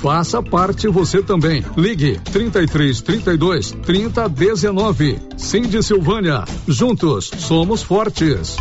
[0.00, 1.64] Faça parte você também.
[1.76, 5.18] Ligue 33 32 30 19.
[5.36, 6.44] Cindy Silvânia.
[6.68, 8.56] Juntos somos fortes.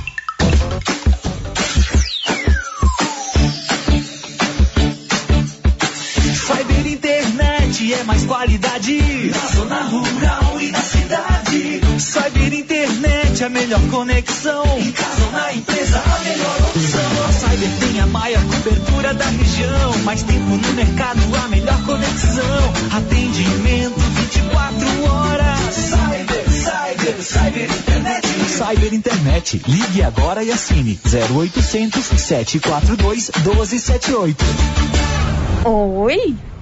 [6.33, 11.81] Cyber Internet é mais qualidade na zona rural e na cidade.
[11.99, 14.63] Cyber Internet é a melhor conexão.
[14.79, 16.76] Em casa ou na empresa, a melhor
[17.57, 19.97] Cyber tem a maior cobertura da região.
[20.03, 22.73] Mais tempo no mercado, a melhor conexão.
[22.95, 25.73] Atendimento 24 horas.
[25.73, 28.27] Cyber, Cyber, Cyber Internet.
[28.47, 29.61] Cyber Internet.
[29.67, 34.45] Ligue agora e assine 0800 742 1278.
[35.65, 36.35] Oi?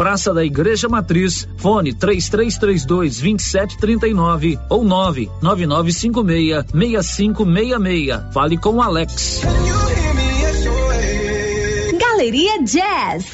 [0.00, 8.32] Praça da Igreja Matriz, fone 3332 2739 ou 99956 6566.
[8.32, 9.42] Fale com Alex.
[12.00, 13.26] Galeria Jazz.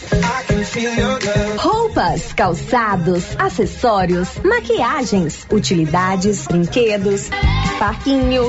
[1.57, 7.31] Roupas, calçados, acessórios, maquiagens, utilidades, brinquedos,
[7.79, 8.49] parquinho.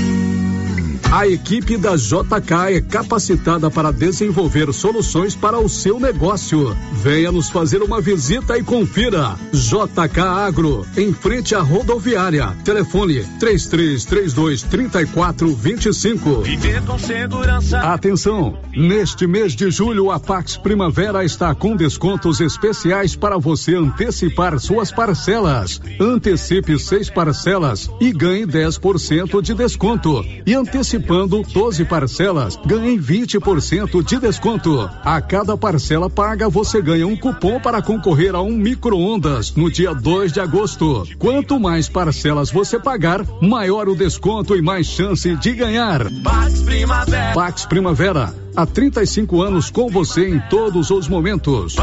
[1.11, 6.73] A equipe da JK é capacitada para desenvolver soluções para o seu negócio.
[7.03, 9.35] Venha nos fazer uma visita e confira.
[9.51, 12.55] JK Agro, em frente à rodoviária.
[12.63, 16.43] Telefone 3332 3425.
[16.43, 17.79] Viver com segurança.
[17.79, 18.57] Atenção!
[18.73, 24.93] Neste mês de julho, a Pax Primavera está com descontos especiais para você antecipar suas
[24.93, 25.81] parcelas.
[25.99, 30.25] Antecipe seis parcelas e ganhe 10% de desconto.
[30.45, 34.89] E antecipe Antecipando 12 parcelas, ganhe 20% de desconto.
[35.03, 39.95] A cada parcela paga, você ganha um cupom para concorrer a um micro-ondas no dia
[39.95, 41.07] 2 de agosto.
[41.17, 46.07] Quanto mais parcelas você pagar, maior o desconto e mais chance de ganhar.
[46.23, 47.33] Pax Primavera.
[47.33, 48.35] Pax Primavera.
[48.55, 51.75] Há 35 anos com você em todos os momentos.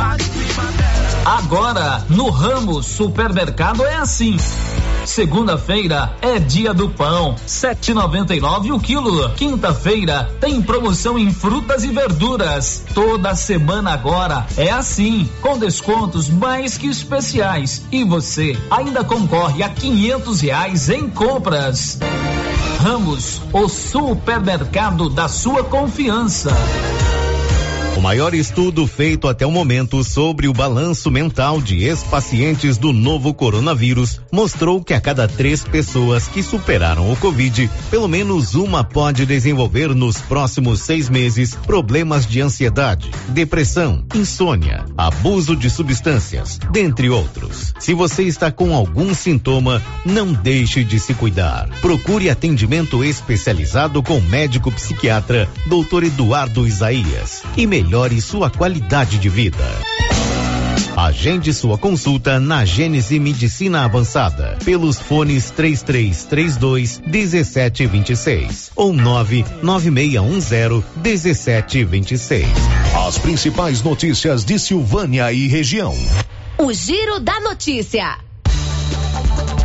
[1.25, 4.37] Agora, no Ramos Supermercado é assim.
[5.09, 9.31] Segunda-feira é dia do pão, 7,99 o quilo.
[9.31, 12.85] Quinta-feira tem promoção em frutas e verduras.
[12.95, 17.83] Toda semana agora é assim, com descontos mais que especiais.
[17.91, 21.99] E você ainda concorre a quinhentos reais em compras.
[22.79, 26.51] Ramos, o supermercado da sua confiança.
[27.99, 33.35] O maior estudo feito até o momento sobre o balanço mental de ex-pacientes do novo
[33.35, 39.27] coronavírus mostrou que a cada três pessoas que superaram o Covid, pelo menos uma pode
[39.27, 47.75] desenvolver nos próximos seis meses problemas de ansiedade, depressão, insônia, abuso de substâncias, dentre outros.
[47.81, 51.69] Se você está com algum sintoma, não deixe de se cuidar.
[51.81, 56.05] Procure atendimento especializado com médico psiquiatra, Dr.
[56.05, 57.43] Eduardo Isaías.
[57.57, 59.65] E melhore sua qualidade de vida.
[60.95, 72.47] Agende sua consulta na Gênese Medicina Avançada pelos fones 3332 1726 ou 99610 1726.
[73.07, 75.95] As principais notícias de Silvânia e região.
[76.59, 78.19] O Giro da Notícia.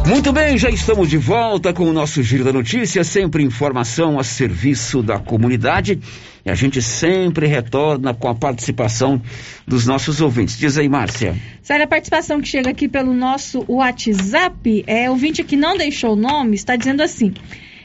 [0.06, 4.24] Muito bem, já estamos de volta com o nosso Giro da Notícia, sempre informação a
[4.24, 6.00] serviço da comunidade.
[6.46, 9.22] E a gente sempre retorna com a participação
[9.66, 10.58] dos nossos ouvintes.
[10.58, 11.36] Diz aí, Márcia.
[11.62, 16.18] Sério, a participação que chega aqui pelo nosso WhatsApp, é ouvinte que não deixou o
[16.18, 17.34] nome, está dizendo assim.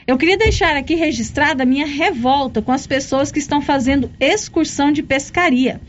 [0.05, 4.91] Eu queria deixar aqui registrada a minha revolta com as pessoas que estão fazendo excursão
[4.91, 5.79] de pescaria.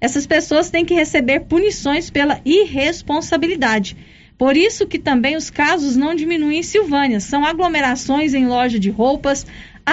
[0.00, 3.96] Essas pessoas têm que receber punições pela irresponsabilidade.
[4.36, 7.18] Por isso que também os casos não diminuem em Silvânia.
[7.18, 9.44] São aglomerações em loja de roupas,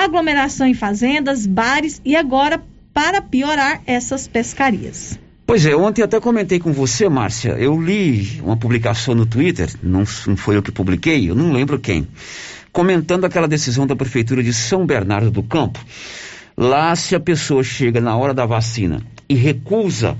[0.03, 2.61] aglomeração em fazendas, bares e agora,
[2.93, 5.19] para piorar, essas pescarias.
[5.47, 7.51] Pois é, ontem até comentei com você, Márcia.
[7.51, 12.07] Eu li uma publicação no Twitter, não, foi eu que publiquei, eu não lembro quem,
[12.71, 15.79] comentando aquela decisão da Prefeitura de São Bernardo do Campo.
[16.57, 20.17] Lá, se a pessoa chega na hora da vacina e recusa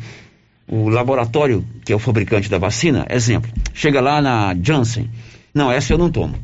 [0.68, 5.10] o laboratório, que é o fabricante da vacina, exemplo, chega lá na Janssen,
[5.54, 6.36] não, essa eu não tomo.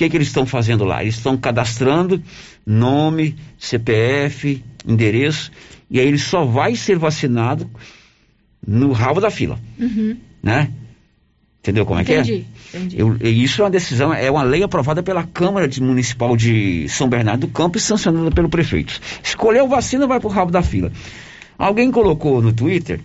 [0.00, 1.02] O que, que eles estão fazendo lá?
[1.02, 2.22] Eles estão cadastrando
[2.66, 5.52] nome, CPF, endereço,
[5.90, 7.68] e aí ele só vai ser vacinado
[8.66, 10.16] no rabo da fila, Uhum.
[10.42, 10.70] né?
[11.60, 12.78] Entendeu como é Entendi, que é?
[12.80, 12.98] entendi.
[12.98, 17.06] Eu- isso é uma decisão, é uma lei aprovada pela Câmara de Municipal de São
[17.06, 18.98] Bernardo do Campo e sancionada pelo prefeito.
[19.22, 20.90] Escolheu vacina, vai pro rabo da fila.
[21.58, 23.00] Alguém colocou no Twitter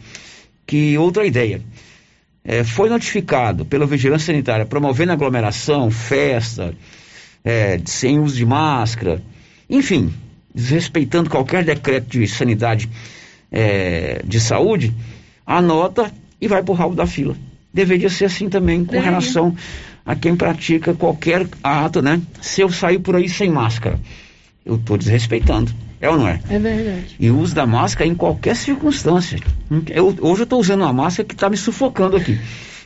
[0.66, 1.60] que outra ideia.
[2.46, 6.76] É, foi notificado pela Vigilância Sanitária promovendo aglomeração, festa,
[7.44, 9.22] é, sem uso de máscara,
[9.68, 10.14] enfim,
[10.54, 12.88] desrespeitando qualquer decreto de sanidade
[13.52, 14.94] é, de saúde,
[15.46, 17.36] anota e vai pro rabo da fila.
[17.74, 19.10] Deveria ser assim também com Deveria.
[19.10, 19.56] relação
[20.06, 22.22] a quem pratica qualquer ato, né?
[22.42, 24.00] Se eu sair por aí sem máscara,
[24.66, 25.72] eu estou desrespeitando.
[26.02, 26.40] É ou não é?
[26.50, 27.16] É verdade.
[27.20, 29.40] E o uso da máscara em qualquer circunstância.
[29.90, 32.38] Eu- hoje eu estou usando uma máscara que está me sufocando aqui.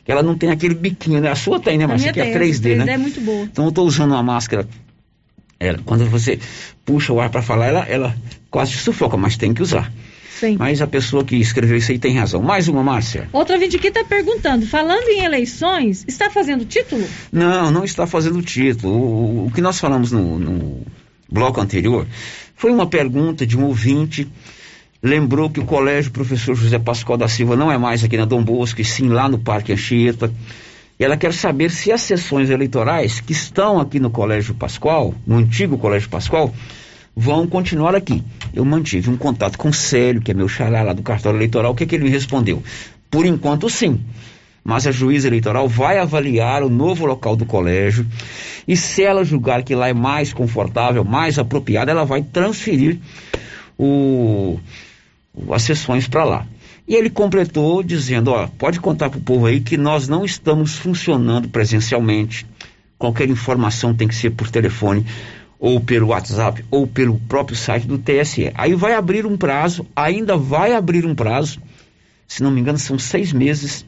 [0.07, 1.29] Ela não tem aquele biquinho, né?
[1.29, 2.11] A sua tem, né, A Márcia?
[2.11, 2.93] minha Que é tem, 3D, essa né?
[2.93, 3.43] é muito boa.
[3.43, 4.67] Então eu estou usando uma máscara.
[5.59, 6.39] Ela, quando você
[6.85, 8.15] puxa o ar para falar, ela, ela
[8.49, 9.91] quase sufoca, mas tem que usar.
[10.39, 10.55] Sim.
[10.57, 12.41] Mas a pessoa que escreveu isso aí tem razão.
[12.41, 13.27] Mais uma, Márcia.
[13.33, 17.05] Outra vídeo aqui está perguntando, falando em eleições, está fazendo título?
[17.31, 18.93] Não, não está fazendo título.
[18.93, 20.81] O, o- o que nós falamos no, no
[21.31, 22.05] bloco anterior
[22.59, 24.27] foi uma pergunta de um ouvinte.
[25.01, 28.43] Lembrou que o colégio professor José Pascoal da Silva não é mais aqui na Dom
[28.43, 30.29] Bosco, e sim lá no Parque Anchieta.
[30.99, 35.37] E ela quer saber se as sessões eleitorais que estão aqui no Colégio Pascoal, no
[35.37, 36.53] antigo Colégio Pascoal,
[37.15, 38.21] vão continuar aqui.
[38.53, 41.71] Eu mantive um contato com o Célio, que é meu xará lá do cartório eleitoral.
[41.71, 42.61] O que, é que ele me respondeu?
[43.09, 44.01] Por enquanto, sim.
[44.69, 48.05] Mas a juíza eleitoral vai avaliar o novo local do colégio
[48.67, 52.99] e se ela julgar que lá é mais confortável, mais apropriado, ela vai transferir
[53.75, 54.59] o,
[55.49, 56.45] as sessões para lá.
[56.87, 60.75] E ele completou dizendo: ó, pode contar para o povo aí que nós não estamos
[60.75, 62.45] funcionando presencialmente.
[62.95, 65.03] Qualquer informação tem que ser por telefone,
[65.57, 68.51] ou pelo WhatsApp, ou pelo próprio site do TSE.
[68.53, 71.59] Aí vai abrir um prazo, ainda vai abrir um prazo,
[72.27, 73.83] se não me engano, são seis meses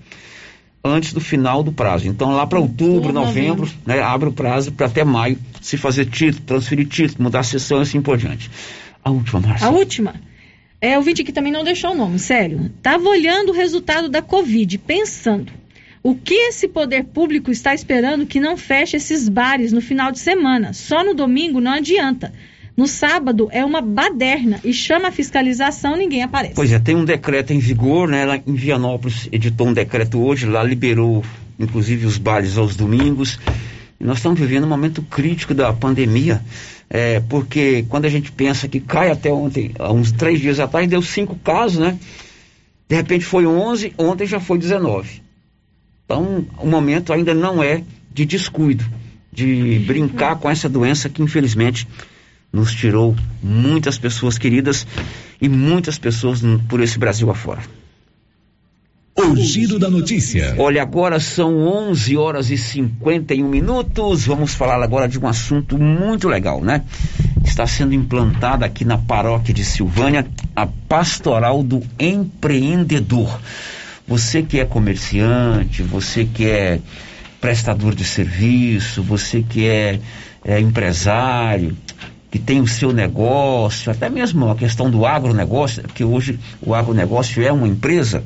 [0.84, 2.08] antes do final do prazo.
[2.08, 6.44] Então, lá para outubro, novembro, né, abre o prazo para até maio se fazer título,
[6.46, 8.50] transferir título, mudar a sessão e assim por diante.
[9.04, 9.68] A última, Márcia.
[9.68, 10.16] A última.
[10.80, 12.72] É, o vídeo que também não deixou o nome, sério.
[12.82, 15.52] Tava olhando o resultado da Covid, pensando.
[16.04, 20.18] O que esse poder público está esperando que não feche esses bares no final de
[20.18, 20.74] semana?
[20.74, 22.34] Só no domingo não adianta.
[22.82, 26.56] No sábado é uma baderna e chama a fiscalização, ninguém aparece.
[26.56, 28.26] Pois é, tem um decreto em vigor, né?
[28.26, 31.24] Lá em Vianópolis editou um decreto hoje, lá liberou
[31.60, 33.40] inclusive os bares aos domingos.
[34.00, 36.42] E nós estamos vivendo um momento crítico da pandemia.
[36.90, 40.90] É, porque quando a gente pensa que cai até ontem, há uns três dias atrás,
[40.90, 42.00] deu cinco casos, né?
[42.90, 45.22] De repente foi 11, ontem já foi 19.
[46.04, 48.84] Então, o momento ainda não é de descuido,
[49.32, 51.88] de brincar com essa doença que infelizmente
[52.52, 54.86] nos tirou muitas pessoas queridas
[55.42, 57.62] e muitas pessoas por esse Brasil afora.
[59.16, 60.56] O giro da notícia.
[60.58, 64.26] Olha, agora são 11 horas e 51 minutos.
[64.26, 66.84] Vamos falar agora de um assunto muito legal, né?
[67.44, 70.26] Está sendo implantada aqui na paróquia de Silvânia
[70.56, 73.40] a pastoral do empreendedor.
[74.08, 76.80] Você que é comerciante, você que é
[77.40, 80.00] prestador de serviço, você que é,
[80.44, 81.76] é empresário,
[82.32, 87.44] que tem o seu negócio, até mesmo a questão do agronegócio, porque hoje o agronegócio
[87.44, 88.24] é uma empresa.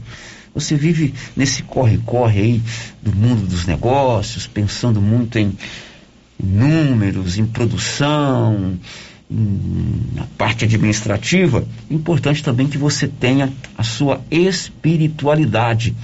[0.54, 2.62] Você vive nesse corre-corre aí
[3.02, 5.58] do mundo dos negócios, pensando muito em
[6.42, 8.78] números, em produção,
[9.28, 11.68] na parte administrativa.
[11.90, 15.96] Importante também que você tenha a sua espiritualidade.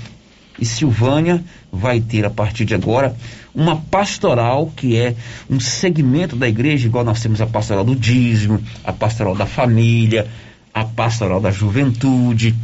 [0.62, 3.16] E Silvânia vai ter a partir de agora
[3.53, 5.16] uma pastoral que é
[5.49, 10.28] um segmento da igreja, igual nós temos a pastoral do dízimo, a pastoral da família,
[10.74, 12.55] a pastoral da juventude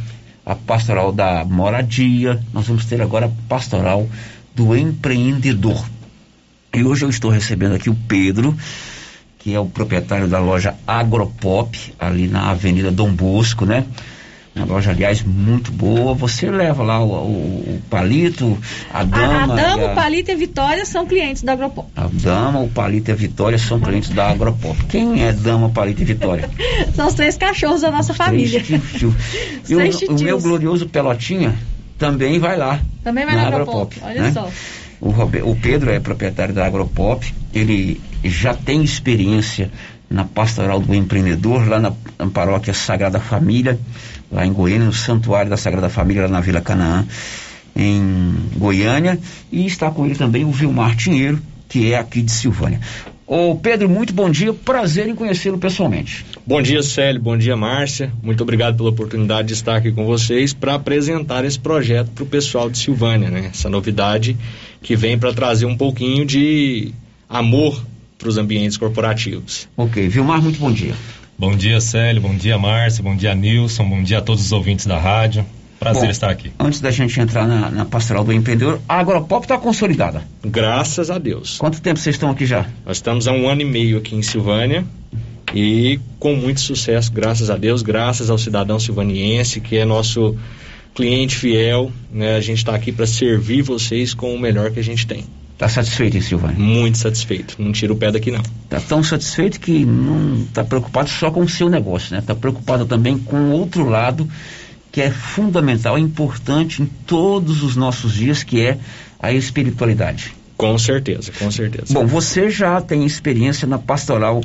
[0.48, 4.08] a pastoral da moradia, nós vamos ter agora a pastoral
[4.54, 5.84] do empreendedor.
[6.74, 8.56] E hoje eu estou recebendo aqui o Pedro,
[9.38, 13.84] que é o proprietário da loja Agropop, ali na Avenida Dom Bosco, né?
[14.58, 16.14] Uma loja, aliás, muito boa.
[16.14, 18.58] Você leva lá o, o, o Palito,
[18.92, 19.24] a Dama.
[19.24, 19.92] A, a Dama, a...
[19.92, 21.88] o Palito e a Vitória são clientes da Agropop.
[21.96, 24.76] A Dama, o Palito e a Vitória são clientes da Agropop.
[24.86, 26.50] Quem é Dama, Palito e Vitória?
[26.94, 28.62] são os três cachorros da nossa os família.
[29.68, 31.54] E o, o, meu glorioso Pelotinha
[31.98, 32.80] também vai lá.
[33.04, 33.96] Também vai na, na Agropop.
[33.96, 34.00] Agropop.
[34.02, 34.32] Olha né?
[34.32, 34.50] só.
[35.00, 39.70] O, o Pedro é proprietário da Agropop, ele já tem experiência
[40.10, 43.78] na pastoral do empreendedor, lá na, na paróquia Sagrada Família
[44.30, 47.06] lá em Goiânia, no Santuário da Sagrada Família, lá na Vila Canaã,
[47.74, 49.18] em Goiânia,
[49.50, 52.80] e está com ele também o Vilmar Tinheiro, que é aqui de Silvânia.
[53.26, 56.24] Ô Pedro, muito bom dia, prazer em conhecê-lo pessoalmente.
[56.46, 58.10] Bom dia, Célio, bom dia, Márcia.
[58.22, 62.26] Muito obrigado pela oportunidade de estar aqui com vocês para apresentar esse projeto para o
[62.26, 63.50] pessoal de Silvânia, né?
[63.52, 64.34] Essa novidade
[64.80, 66.90] que vem para trazer um pouquinho de
[67.28, 67.84] amor
[68.16, 69.68] para os ambientes corporativos.
[69.76, 70.94] Ok, Vilmar, muito bom dia.
[71.38, 72.20] Bom dia, Célio.
[72.20, 73.00] Bom dia, Márcia.
[73.00, 73.88] Bom dia, Nilson.
[73.88, 75.46] Bom dia a todos os ouvintes da rádio.
[75.78, 76.50] Prazer Bom, estar aqui.
[76.58, 80.24] Antes da gente entrar na, na pastoral do empreendedor, a Agropop está consolidada.
[80.44, 81.56] Graças a Deus.
[81.56, 82.66] Quanto tempo vocês estão aqui já?
[82.84, 84.84] Nós estamos há um ano e meio aqui em Silvânia
[85.54, 90.36] e com muito sucesso, graças a Deus, graças ao cidadão silvaniense que é nosso
[90.92, 91.92] cliente fiel.
[92.12, 92.34] Né?
[92.34, 95.24] A gente está aqui para servir vocês com o melhor que a gente tem.
[95.58, 96.56] Está satisfeito, hein, Silvânia?
[96.56, 97.56] Muito satisfeito.
[97.58, 98.40] Não tira o pé daqui, não.
[98.62, 102.20] Está tão satisfeito que não está preocupado só com o seu negócio, né?
[102.20, 104.30] Está preocupado também com o outro lado
[104.92, 108.78] que é fundamental, é importante em todos os nossos dias, que é
[109.18, 110.32] a espiritualidade.
[110.56, 111.92] Com certeza, com certeza.
[111.92, 114.40] Bom, você já tem experiência na pastoral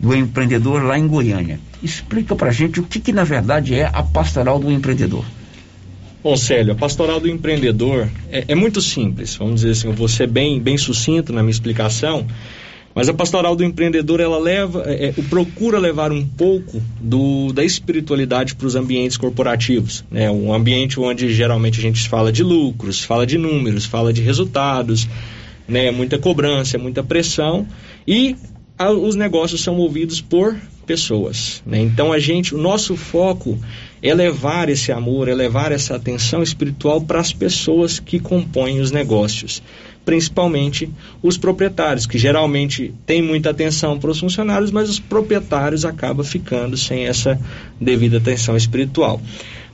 [0.00, 1.60] do empreendedor lá em Goiânia.
[1.82, 5.26] Explica pra gente o que, que na verdade é a pastoral do empreendedor.
[6.24, 9.36] Bom, Célio, a pastoral do empreendedor é, é, muito simples.
[9.36, 12.26] Vamos dizer assim, eu vou ser bem, bem sucinto na minha explicação.
[12.94, 17.62] Mas a pastoral do empreendedor, ela leva, é, é, procura levar um pouco do, da
[17.62, 20.02] espiritualidade para os ambientes corporativos.
[20.10, 20.30] Né?
[20.30, 25.06] Um ambiente onde geralmente a gente fala de lucros, fala de números, fala de resultados,
[25.68, 25.90] né?
[25.90, 27.68] muita cobrança, muita pressão.
[28.08, 28.34] E
[28.78, 31.62] a, os negócios são movidos por pessoas.
[31.66, 31.80] Né?
[31.80, 33.58] Então a gente, o nosso foco
[34.02, 38.90] é levar esse amor, é levar essa atenção espiritual para as pessoas que compõem os
[38.90, 39.62] negócios,
[40.04, 40.90] principalmente
[41.22, 46.76] os proprietários, que geralmente têm muita atenção para os funcionários, mas os proprietários acabam ficando
[46.76, 47.40] sem essa
[47.80, 49.20] devida atenção espiritual.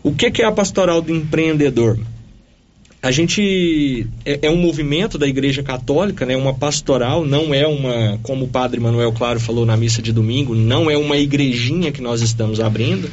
[0.03, 1.99] O que, que é a pastoral do empreendedor?
[3.03, 8.19] A gente é, é, um movimento da Igreja Católica, né, uma pastoral, não é uma,
[8.23, 12.03] como o Padre Manuel Claro falou na missa de domingo, não é uma igrejinha que
[12.03, 13.11] nós estamos abrindo,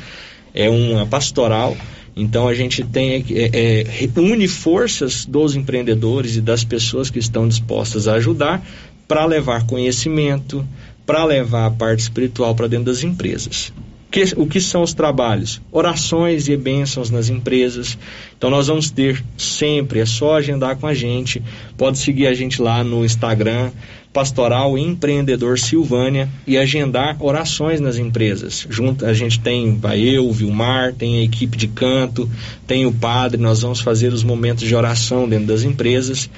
[0.54, 1.78] é uma pastoral.
[2.16, 7.48] Então a gente tem é, é, une forças dos empreendedores e das pessoas que estão
[7.48, 8.66] dispostas a ajudar
[9.08, 10.68] para levar conhecimento,
[11.06, 13.72] para levar a parte espiritual para dentro das empresas.
[14.10, 15.62] Que, o que são os trabalhos?
[15.72, 17.98] Orações e bênçãos nas empresas.
[18.38, 21.42] Então nós vamos ter sempre, é só agendar com a gente.
[21.78, 23.72] Pode seguir a gente lá no Instagram,
[24.14, 28.66] Pastoral Empreendedor Silvânia, e agendar orações nas empresas.
[28.70, 32.30] Junto, a gente tem, eu, Vilmar, tem a equipe de canto,
[32.66, 36.30] tem o padre, nós vamos fazer os momentos de oração dentro das empresas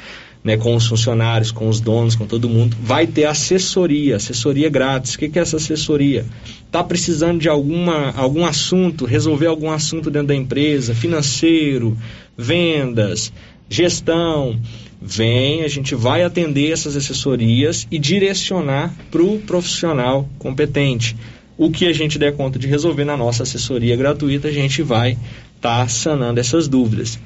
[0.49, 2.75] né, com os funcionários, com os donos, com todo mundo.
[2.81, 5.13] Vai ter assessoria, assessoria grátis.
[5.13, 6.25] O que, que é essa assessoria?
[6.65, 11.95] Está precisando de alguma, algum assunto, resolver algum assunto dentro da empresa, financeiro,
[12.35, 13.31] vendas,
[13.69, 14.59] gestão.
[14.99, 21.15] Vem, a gente vai atender essas assessorias e direcionar para o profissional competente.
[21.59, 25.11] O que a gente der conta de resolver na nossa assessoria gratuita, a gente vai
[25.55, 27.19] estar tá sanando essas dúvidas.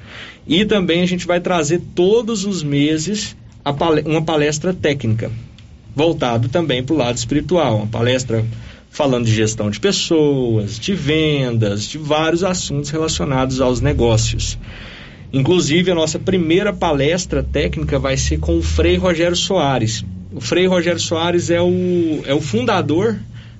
[0.47, 3.35] E também a gente vai trazer todos os meses
[4.05, 5.31] uma palestra técnica,
[5.95, 8.43] voltado também para o lado espiritual, uma palestra
[8.89, 14.57] falando de gestão de pessoas, de vendas, de vários assuntos relacionados aos negócios.
[15.31, 20.05] Inclusive, a nossa primeira palestra técnica vai ser com o Frei Rogério Soares.
[20.31, 23.17] O Frei Rogério Soares é o, é o fundador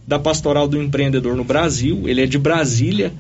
[0.07, 3.11] da Pastoral do Empreendedor no Brasil, ele é de Brasília,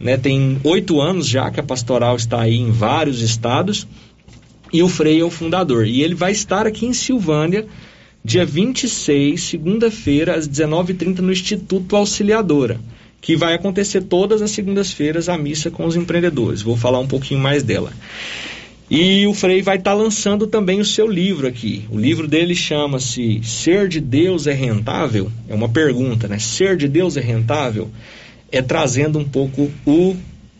[0.00, 0.16] né?
[0.16, 3.86] Tem oito anos já que a pastoral está aí em vários estados
[4.72, 5.86] e o Frei é o fundador.
[5.86, 7.66] E ele vai estar aqui em Silvânia,
[8.24, 12.80] dia 26, segunda-feira, às 19h30, no Instituto Auxiliadora,
[13.20, 16.62] que vai acontecer todas as segundas-feiras a missa com os empreendedores.
[16.62, 17.92] Vou falar um pouquinho mais dela.
[18.90, 21.84] E o Frei vai estar lançando também o seu livro aqui.
[21.90, 25.30] O livro dele chama-se Ser de Deus é Rentável?
[25.46, 26.38] É uma pergunta, né?
[26.38, 27.90] Ser de Deus é rentável?
[28.50, 30.16] É trazendo um pouco o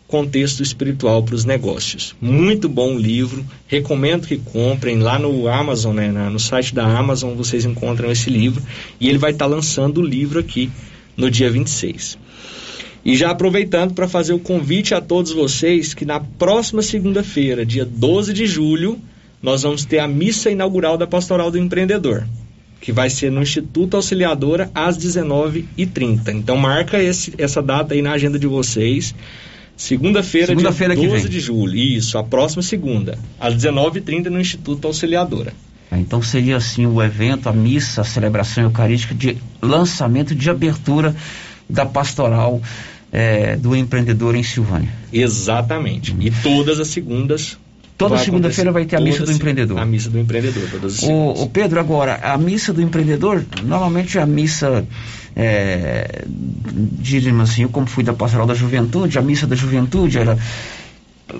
[0.07, 2.15] contexto espiritual para os negócios.
[2.19, 7.63] Muito bom livro, recomendo que comprem lá no Amazon, né, no site da Amazon vocês
[7.63, 8.61] encontram esse livro
[8.99, 10.71] e ele vai estar tá lançando o livro aqui
[11.15, 12.17] no dia 26.
[13.05, 17.85] E já aproveitando para fazer o convite a todos vocês que na próxima segunda-feira, dia
[17.85, 18.99] 12 de julho,
[19.41, 22.25] nós vamos ter a missa inaugural da Pastoral do Empreendedor
[22.81, 26.29] que vai ser no Instituto Auxiliadora às 19h30.
[26.33, 29.13] Então marca esse, essa data aí na agenda de vocês.
[29.75, 31.75] Segunda-feira, segunda dia 12 de julho.
[31.75, 35.53] Isso, a próxima segunda, às 19h30 no Instituto Auxiliadora.
[35.91, 41.15] Ah, então seria assim o evento, a missa, a celebração eucarística de lançamento de abertura
[41.69, 42.61] da pastoral
[43.11, 44.89] é, do empreendedor em Silvânia.
[45.11, 46.15] Exatamente.
[46.19, 47.57] E todas as segundas
[47.99, 49.77] Toda segunda-feira vai ter a missa do empreendedor.
[49.77, 54.17] A missa do empreendedor, todas as o, o Pedro, agora, a missa do empreendedor, normalmente
[54.17, 54.87] a missa,
[55.35, 56.23] é,
[56.65, 60.37] diríamos assim, eu como fui da pastoral da juventude, a missa da juventude era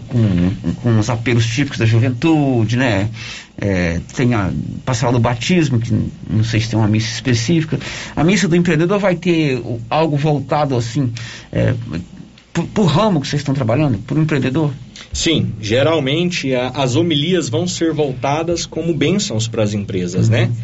[0.10, 3.10] com, com os apelos típicos da juventude, né?
[3.58, 4.52] É, tem a
[4.84, 5.94] pastoral do batismo, que
[6.30, 7.80] não sei se tem uma missa específica.
[8.14, 11.14] A missa do empreendedor vai ter algo voltado assim,
[11.54, 11.74] é,
[12.54, 14.72] por, por ramo que vocês estão trabalhando, por um empreendedor?
[15.12, 20.44] Sim, geralmente a, as homilias vão ser voltadas como bênçãos para as empresas, né?
[20.44, 20.50] uhum.
[20.50, 20.56] né?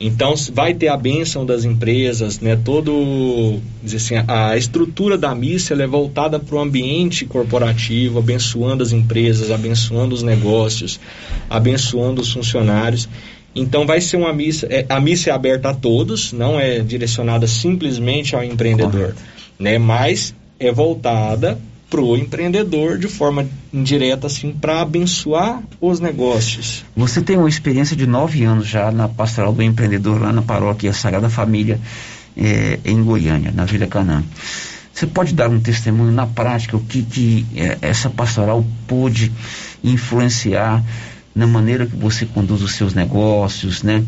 [0.00, 2.54] Então vai ter a bênção das empresas, né?
[2.54, 8.92] Todo, assim, a, a estrutura da missa é voltada para o ambiente corporativo, abençoando as
[8.92, 11.00] empresas, abençoando os negócios,
[11.50, 13.08] abençoando os funcionários.
[13.56, 17.48] Então vai ser uma missa, é, a missa é aberta a todos, não é direcionada
[17.48, 19.22] simplesmente ao empreendedor, Correto.
[19.58, 19.78] né?
[19.78, 21.58] Mas é voltada
[21.90, 26.84] para o empreendedor de forma indireta, assim, para abençoar os negócios.
[26.94, 30.92] Você tem uma experiência de nove anos já na pastoral do empreendedor lá na paróquia
[30.92, 31.80] Sagrada Família
[32.36, 34.22] é, em Goiânia, na Vila Canaã.
[34.92, 39.32] Você pode dar um testemunho na prática o que, que é, essa pastoral pôde
[39.82, 40.84] influenciar
[41.34, 44.04] na maneira que você conduz os seus negócios, né?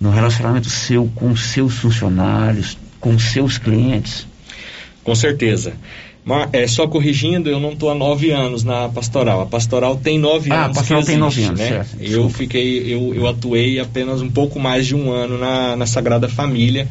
[0.00, 4.26] no relacionamento seu com seus funcionários, com seus clientes?
[5.04, 5.72] Com certeza.
[6.24, 9.40] Mas, é, só corrigindo, eu não estou há nove anos na pastoral.
[9.40, 10.76] A pastoral tem nove Ah, a anos.
[10.78, 11.68] pastoral que tem nove existe, anos, né?
[11.68, 11.96] certo.
[12.00, 16.28] Eu fiquei, eu, eu atuei apenas um pouco mais de um ano na, na Sagrada
[16.28, 16.86] Família,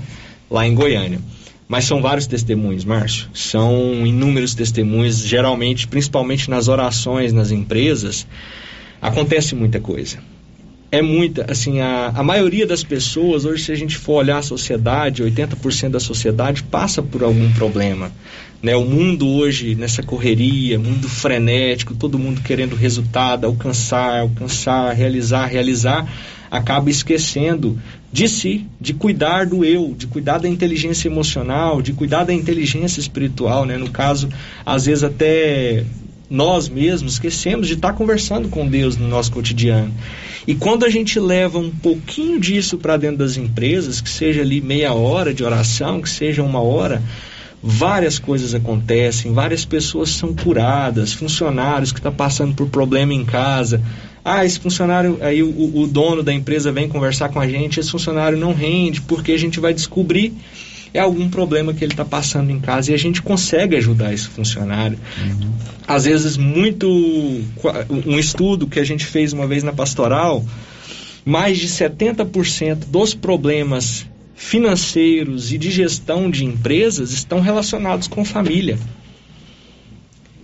[0.50, 1.20] lá em Goiânia.
[1.66, 3.30] Mas são vários testemunhos, Márcio.
[3.34, 8.28] São inúmeros testemunhos, geralmente, principalmente nas orações nas empresas,
[9.02, 10.18] acontece muita coisa.
[10.92, 14.42] É muita, assim, a, a maioria das pessoas, hoje, se a gente for olhar a
[14.42, 18.12] sociedade, 80% da sociedade passa por algum problema.
[18.62, 18.76] Né?
[18.76, 26.08] O mundo hoje, nessa correria, mundo frenético, todo mundo querendo resultado, alcançar, alcançar, realizar, realizar,
[26.52, 27.80] acaba esquecendo
[28.12, 33.00] de si, de cuidar do eu, de cuidar da inteligência emocional, de cuidar da inteligência
[33.00, 33.78] espiritual, né?
[33.78, 34.28] No caso,
[34.66, 35.86] às vezes até
[36.32, 39.94] nós mesmos esquecemos de estar conversando com Deus no nosso cotidiano.
[40.48, 44.62] E quando a gente leva um pouquinho disso para dentro das empresas, que seja ali
[44.62, 47.04] meia hora de oração, que seja uma hora,
[47.62, 53.82] várias coisas acontecem, várias pessoas são curadas, funcionários que estão passando por problema em casa.
[54.24, 57.92] Ah, esse funcionário, aí o, o dono da empresa vem conversar com a gente, esse
[57.92, 60.34] funcionário não rende, porque a gente vai descobrir
[60.94, 64.28] é algum problema que ele está passando em casa e a gente consegue ajudar esse
[64.28, 64.98] funcionário.
[65.88, 66.88] Às vezes, muito.
[67.90, 70.46] Um estudo que a gente fez uma vez na pastoral,
[71.26, 78.78] mais de 70% dos problemas financeiros e de gestão de empresas estão relacionados com família.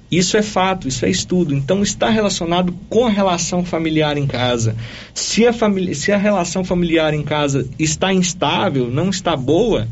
[0.09, 1.53] Isso é fato, isso é estudo.
[1.53, 4.75] Então está relacionado com a relação familiar em casa.
[5.13, 9.87] Se a, família, se a relação familiar em casa está instável, não está boa,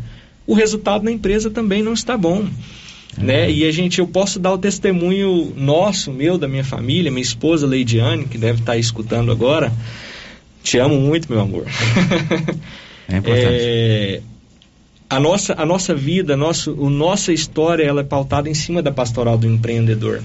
[0.47, 2.47] o resultado na empresa também não está bom.
[3.17, 3.49] Né?
[3.49, 7.65] E a gente, eu posso dar o testemunho nosso, meu, da minha família, minha esposa
[7.65, 9.71] Leidiane, que deve estar escutando agora.
[10.61, 11.65] Te amo muito, meu amor.
[13.07, 13.45] É importante.
[14.17, 14.21] É,
[15.07, 18.81] a nossa, a nossa vida, a nossa, a nossa história, ela é pautada em cima
[18.81, 20.23] da pastoral do empreendedor.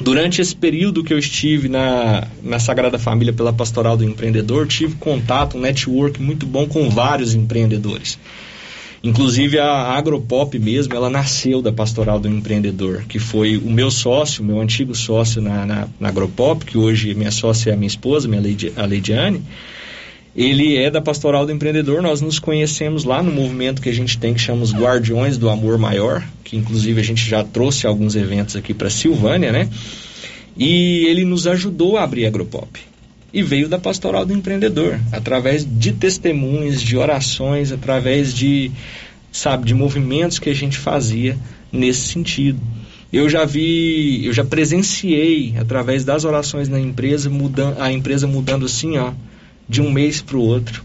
[0.00, 4.96] Durante esse período que eu estive na, na Sagrada Família pela Pastoral do Empreendedor, tive
[4.96, 8.18] contato, um network muito bom com vários empreendedores.
[9.04, 14.42] Inclusive a Agropop mesmo, ela nasceu da Pastoral do Empreendedor, que foi o meu sócio,
[14.42, 18.26] meu antigo sócio na, na, na Agropop, que hoje minha sócia é a minha esposa,
[18.26, 19.42] minha Leide, a Leidiane.
[20.34, 24.16] Ele é da Pastoral do Empreendedor, nós nos conhecemos lá no movimento que a gente
[24.16, 28.16] tem que chama os Guardiões do Amor Maior, que inclusive a gente já trouxe alguns
[28.16, 29.68] eventos aqui para Silvânia, né?
[30.56, 32.93] E ele nos ajudou a abrir a Agropop.
[33.34, 38.70] E veio da Pastoral do Empreendedor, através de testemunhos, de orações, através de,
[39.32, 41.36] sabe, de movimentos que a gente fazia
[41.72, 42.60] nesse sentido.
[43.12, 48.66] Eu já vi, eu já presenciei através das orações na empresa, mudando, a empresa mudando
[48.66, 49.12] assim, ó,
[49.68, 50.84] de um mês para o outro,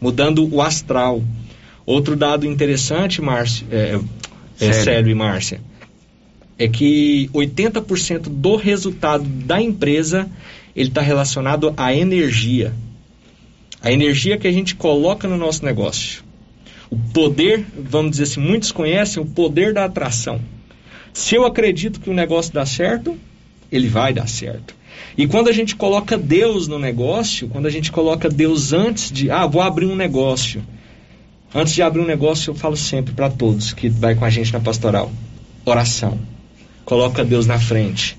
[0.00, 1.20] mudando o astral.
[1.84, 3.98] Outro dado interessante, Márcio, é,
[4.60, 4.72] é?
[4.72, 5.60] Célio e Márcia,
[6.56, 10.30] é que 80% do resultado da empresa
[10.74, 12.72] ele está relacionado à energia.
[13.80, 16.22] A energia que a gente coloca no nosso negócio.
[16.90, 20.40] O poder, vamos dizer assim, muitos conhecem o poder da atração.
[21.12, 23.18] Se eu acredito que o negócio dá certo,
[23.70, 24.74] ele vai dar certo.
[25.16, 29.30] E quando a gente coloca Deus no negócio, quando a gente coloca Deus antes de,
[29.30, 30.62] ah, vou abrir um negócio.
[31.54, 34.52] Antes de abrir um negócio, eu falo sempre para todos que vai com a gente
[34.52, 35.12] na pastoral:
[35.64, 36.18] oração.
[36.84, 38.16] Coloca Deus na frente.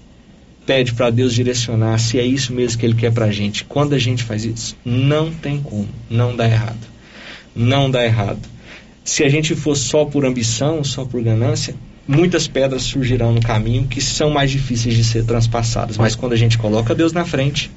[0.65, 3.65] Pede para Deus direcionar se é isso mesmo que Ele quer para a gente.
[3.65, 6.87] Quando a gente faz isso, não tem como, não dá errado.
[7.55, 8.39] Não dá errado.
[9.03, 11.75] Se a gente for só por ambição, só por ganância,
[12.07, 15.97] muitas pedras surgirão no caminho que são mais difíceis de ser transpassadas.
[15.97, 17.69] Mas quando a gente coloca Deus na frente,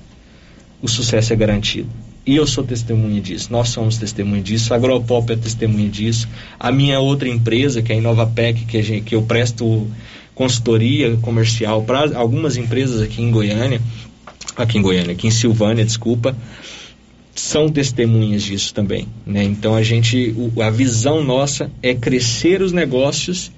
[0.81, 1.89] o sucesso é garantido.
[2.25, 6.29] E eu sou testemunha disso, nós somos testemunha disso, a Agropop é testemunha disso,
[6.59, 9.89] a minha outra empresa, que é a Inovapec, que, que eu presto
[10.37, 13.81] consultoria comercial para algumas empresas aqui em Goiânia,
[14.55, 16.37] aqui em Goiânia, aqui em Silvânia, desculpa,
[17.35, 19.09] são testemunhas disso também.
[19.27, 19.43] Né?
[19.43, 23.51] Então a gente, a visão nossa é crescer os negócios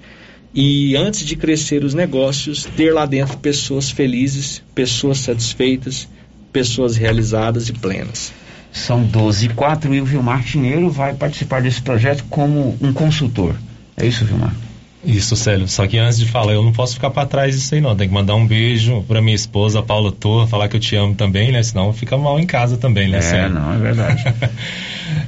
[0.53, 6.07] e antes de crescer os negócios, ter lá dentro pessoas felizes, pessoas satisfeitas,
[6.51, 8.31] pessoas realizadas e plenas.
[8.71, 13.53] São 12 e 4 e o Vilmar Tinheiro vai participar desse projeto como um consultor.
[13.97, 14.68] É isso, Vilmar?
[15.03, 15.67] Isso, Célio.
[15.67, 17.95] Só que antes de falar, eu não posso ficar para trás disso aí, não.
[17.95, 21.15] Tem que mandar um beijo para minha esposa, Paula Torra, falar que eu te amo
[21.15, 21.63] também, né?
[21.63, 23.49] Senão fica mal em casa também, né, É, Célio?
[23.53, 24.23] não, é verdade.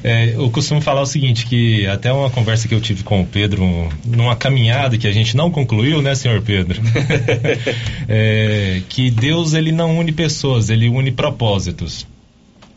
[0.04, 3.26] É, eu costumo falar o seguinte, que até uma conversa que eu tive com o
[3.26, 6.82] Pedro, numa caminhada que a gente não concluiu, né, senhor Pedro?
[8.08, 12.06] É, que Deus, ele não une pessoas, ele une propósitos.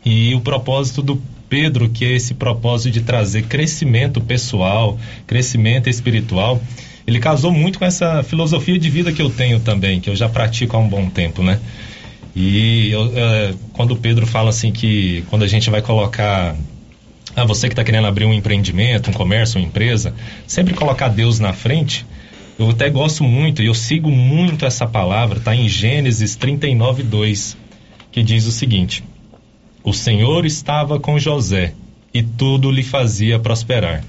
[0.05, 6.61] E o propósito do Pedro, que é esse propósito de trazer crescimento pessoal, crescimento espiritual,
[7.07, 10.27] ele casou muito com essa filosofia de vida que eu tenho também, que eu já
[10.27, 11.59] pratico há um bom tempo, né?
[12.35, 16.55] E eu, é, quando o Pedro fala assim que quando a gente vai colocar
[17.35, 20.13] ah, você que está querendo abrir um empreendimento, um comércio, uma empresa,
[20.47, 22.05] sempre colocar Deus na frente.
[22.57, 27.57] Eu até gosto muito e eu sigo muito essa palavra, tá em Gênesis 39, 2,
[28.11, 29.03] que diz o seguinte:
[29.85, 31.75] O Senhor estava com José
[32.11, 34.03] e tudo lhe fazia prosperar.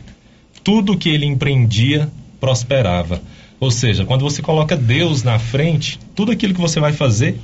[0.64, 2.08] Tudo que ele empreendia
[2.40, 3.20] prosperava.
[3.60, 7.38] Ou seja, quando você coloca Deus na frente, tudo aquilo que você vai fazer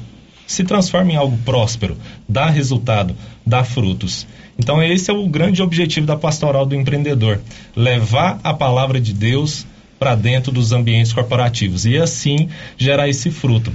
[0.47, 3.15] se transforma em algo próspero, dá resultado,
[3.45, 4.27] dá frutos.
[4.59, 7.39] Então, esse é o grande objetivo da pastoral do empreendedor:
[7.77, 9.67] levar a palavra de Deus
[9.99, 13.71] para dentro dos ambientes corporativos e assim gerar esse fruto.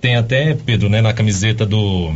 [0.00, 2.12] Tem até, Pedro, né, na camiseta do,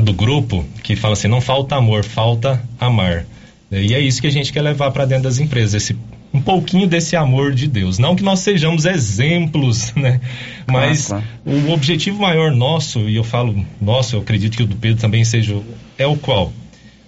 [0.00, 3.24] do grupo que fala assim: não falta amor, falta amar.
[3.70, 5.96] E é isso que a gente quer levar para dentro das empresas, esse
[6.32, 7.98] um pouquinho desse amor de Deus.
[7.98, 10.20] Não que nós sejamos exemplos, né?
[10.66, 11.68] Mas ah, claro.
[11.68, 15.24] o objetivo maior nosso, e eu falo nosso, eu acredito que o do Pedro também
[15.24, 15.60] seja,
[15.98, 16.52] é o qual?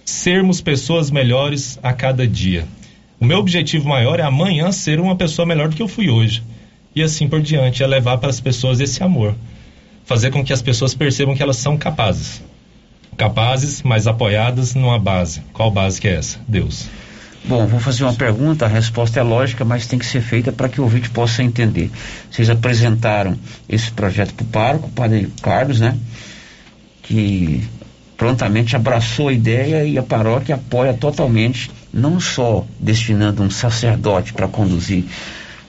[0.05, 2.65] Sermos pessoas melhores a cada dia.
[3.19, 6.43] O meu objetivo maior é amanhã ser uma pessoa melhor do que eu fui hoje.
[6.93, 9.35] E assim por diante, é levar para as pessoas esse amor.
[10.03, 12.43] Fazer com que as pessoas percebam que elas são capazes.
[13.17, 15.41] Capazes, mas apoiadas numa base.
[15.53, 16.39] Qual base que é essa?
[16.47, 16.87] Deus.
[17.45, 20.69] Bom, vou fazer uma pergunta, a resposta é lógica, mas tem que ser feita para
[20.69, 21.91] que o ouvinte possa entender.
[22.31, 23.37] Vocês apresentaram
[23.67, 25.97] esse projeto para o pároco, o padre Carlos, né?
[27.01, 27.61] Que
[28.15, 34.47] prontamente abraçou a ideia e a paróquia apoia totalmente, não só destinando um sacerdote para
[34.47, 35.03] conduzir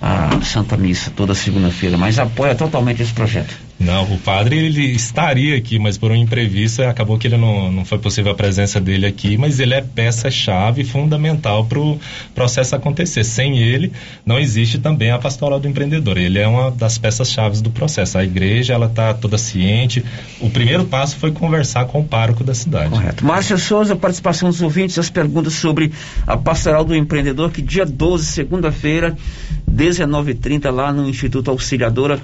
[0.00, 3.63] a Santa Missa toda segunda-feira, mas apoia totalmente esse projeto.
[3.78, 7.84] Não, o padre ele estaria aqui, mas por um imprevisto acabou que ele não, não
[7.84, 11.98] foi possível a presença dele aqui, mas ele é peça-chave fundamental para o
[12.34, 13.24] processo acontecer.
[13.24, 13.92] Sem ele,
[14.24, 16.16] não existe também a pastoral do empreendedor.
[16.16, 18.16] Ele é uma das peças-chave do processo.
[18.16, 20.04] A igreja ela está toda ciente.
[20.40, 22.90] O primeiro passo foi conversar com o pároco da cidade.
[22.90, 23.24] Correto.
[23.24, 25.92] Márcia Souza, participação dos ouvintes, as perguntas sobre
[26.26, 29.16] a pastoral do empreendedor, que dia 12, segunda-feira,
[29.70, 32.20] 19h30, lá no Instituto Auxiliadora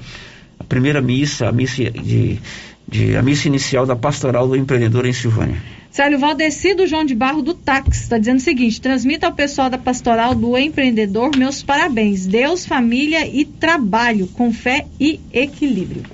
[0.65, 2.39] primeira missa, a missa, de,
[2.87, 5.61] de, a missa inicial da Pastoral do Empreendedor em Silvânia.
[5.91, 9.77] Célio Valdecido João de Barro do Táxi está dizendo o seguinte: transmita ao pessoal da
[9.77, 12.27] Pastoral do Empreendedor meus parabéns.
[12.27, 16.05] Deus, família e trabalho, com fé e equilíbrio.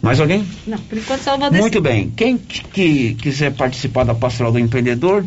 [0.00, 0.46] Mais alguém?
[0.66, 1.62] Não, por enquanto só o Valdecido.
[1.62, 2.10] Muito bem.
[2.16, 5.26] Quem que quiser participar da Pastoral do Empreendedor,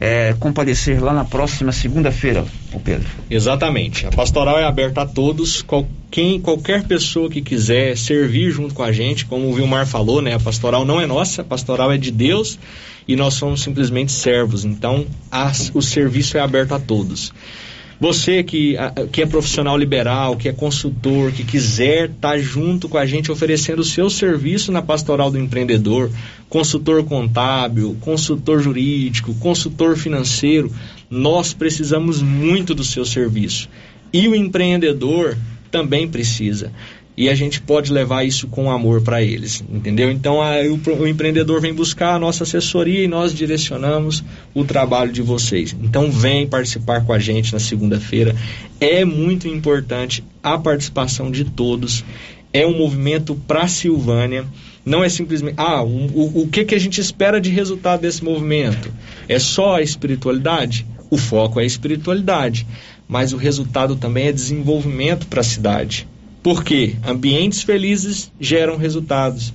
[0.00, 3.08] é, comparecer lá na próxima segunda-feira, o Pedro.
[3.28, 4.06] Exatamente.
[4.06, 8.82] A pastoral é aberta a todos, qual, quem, qualquer pessoa que quiser servir junto com
[8.82, 10.34] a gente, como o Vilmar falou, né?
[10.34, 12.58] A pastoral não é nossa, a pastoral é de Deus
[13.08, 14.64] e nós somos simplesmente servos.
[14.64, 17.32] Então, as, o serviço é aberto a todos.
[18.00, 18.76] Você que,
[19.10, 23.32] que é profissional liberal, que é consultor, que quiser estar tá junto com a gente
[23.32, 26.08] oferecendo o seu serviço na pastoral do empreendedor,
[26.48, 30.72] consultor contábil, consultor jurídico, consultor financeiro,
[31.10, 33.68] nós precisamos muito do seu serviço.
[34.12, 35.36] E o empreendedor
[35.70, 36.72] também precisa
[37.18, 40.08] e a gente pode levar isso com amor para eles, entendeu?
[40.08, 44.22] Então o, o, empreendedor vem buscar a nossa assessoria e nós direcionamos
[44.54, 45.76] o trabalho de vocês.
[45.82, 48.36] Então vem participar com a gente na segunda-feira.
[48.80, 52.04] É muito importante a participação de todos.
[52.52, 54.46] É um movimento para Silvânia.
[54.86, 58.22] Não é simplesmente, ah, o, o, o que, que a gente espera de resultado desse
[58.22, 58.92] movimento?
[59.28, 60.86] É só a espiritualidade?
[61.10, 62.64] O foco é a espiritualidade,
[63.08, 66.06] mas o resultado também é desenvolvimento para a cidade
[66.42, 69.52] porque ambientes felizes geram resultados.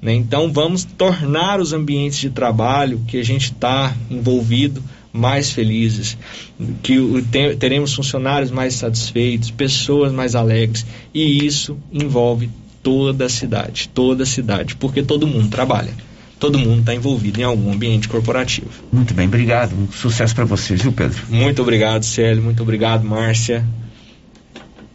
[0.00, 0.14] Né?
[0.14, 6.16] Então vamos tornar os ambientes de trabalho que a gente está envolvido mais felizes,
[6.82, 6.96] que
[7.58, 12.48] teremos funcionários mais satisfeitos, pessoas mais alegres, e isso envolve
[12.82, 15.92] toda a cidade, toda a cidade, porque todo mundo trabalha.
[16.40, 18.70] Todo mundo está envolvido em algum ambiente corporativo.
[18.92, 19.74] Muito bem, obrigado.
[19.74, 21.22] Um sucesso para vocês, viu, Pedro?
[21.28, 22.42] Muito obrigado, Célio.
[22.42, 23.64] Muito obrigado, Márcia.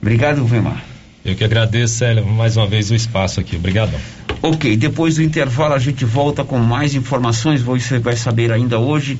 [0.01, 0.96] Obrigado, Vemar.
[1.27, 3.57] Eu que agradeço, Célia, mais uma vez o espaço aqui.
[3.57, 3.99] Obrigadão.
[4.41, 7.61] Ok, depois do intervalo a gente volta com mais informações.
[7.61, 9.19] Você vai saber ainda hoje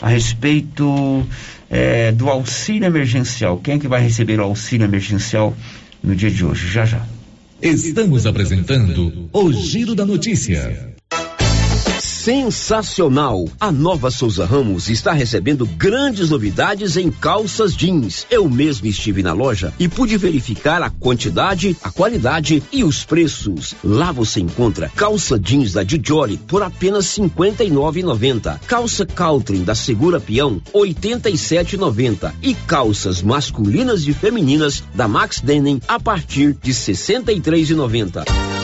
[0.00, 1.22] a respeito
[1.68, 3.58] é, do auxílio emergencial.
[3.58, 5.54] Quem é que vai receber o auxílio emergencial
[6.02, 6.66] no dia de hoje?
[6.66, 7.02] Já já.
[7.60, 10.93] Estamos apresentando o Giro da Notícia.
[12.24, 13.44] Sensacional.
[13.60, 18.26] A nova Souza Ramos está recebendo grandes novidades em calças jeans.
[18.30, 23.74] Eu mesmo estive na loja e pude verificar a quantidade, a qualidade e os preços.
[23.84, 28.58] Lá você encontra calça jeans da Dijoli por apenas R$ 59,90.
[28.60, 32.32] Calça Caltrim da Segura Peão, R$ 87,90.
[32.42, 38.63] E calças masculinas e femininas da Max Denim a partir de R$ 63,90.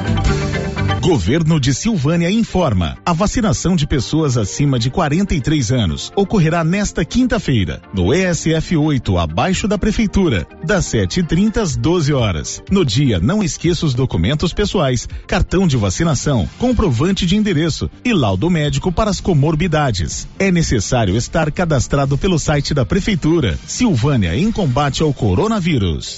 [1.01, 7.81] Governo de Silvânia informa: a vacinação de pessoas acima de 43 anos ocorrerá nesta quinta-feira,
[7.91, 12.61] no ESF 8, abaixo da prefeitura, das 7h30 às 12 horas.
[12.69, 18.47] No dia, não esqueça os documentos pessoais, cartão de vacinação, comprovante de endereço e laudo
[18.47, 20.27] médico para as comorbidades.
[20.37, 23.57] É necessário estar cadastrado pelo site da prefeitura.
[23.65, 26.17] Silvânia em combate ao coronavírus.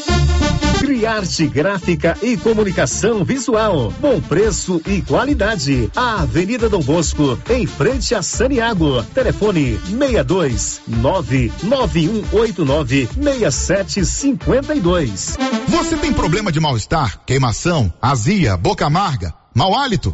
[1.01, 3.91] Criarte Gráfica e Comunicação Visual.
[3.99, 5.89] Bom preço e qualidade.
[5.95, 9.01] A Avenida Dom Bosco, em frente a Saniago.
[9.05, 15.37] Telefone 62 99189 6752.
[15.69, 19.33] Você tem problema de mal-estar, queimação, azia, boca amarga?
[19.55, 20.13] Mau hálito?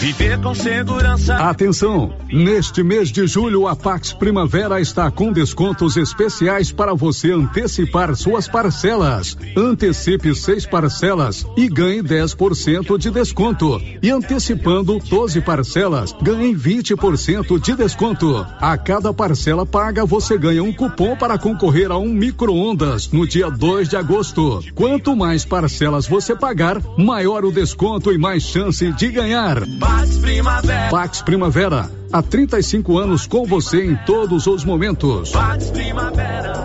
[0.00, 1.36] Viver com segurança.
[1.36, 2.14] Atenção!
[2.32, 8.48] Neste mês de julho, a Pax Primavera está com descontos especiais para você antecipar suas
[8.48, 9.36] parcelas.
[9.54, 13.78] Antecipe seis parcelas e ganhe 10% de desconto.
[14.02, 18.46] E antecipando 12 parcelas, ganhe 20% de desconto.
[18.58, 23.50] A cada parcela paga, você ganha um cupom para concorrer a um micro-ondas no dia
[23.50, 24.64] 2 de agosto.
[24.74, 29.58] Quanto mais parcelas você pagar, maior o desconto e mais chance de ganhar.
[29.90, 30.88] Pax Primavera.
[30.88, 35.32] Pax Primavera, há 35 anos com você em todos os momentos.
[35.32, 36.60] Pax Primavera.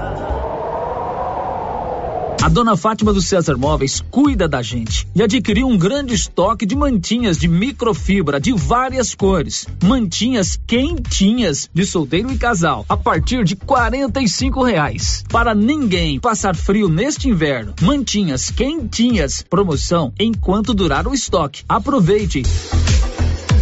[2.44, 6.76] A dona Fátima do César Móveis cuida da gente e adquiriu um grande estoque de
[6.76, 9.66] mantinhas de microfibra de várias cores.
[9.84, 15.24] Mantinhas quentinhas de solteiro e casal a partir de R$ reais.
[15.30, 17.74] Para ninguém passar frio neste inverno.
[17.82, 19.42] Mantinhas quentinhas.
[19.42, 21.64] Promoção enquanto durar o estoque.
[21.68, 22.44] Aproveite.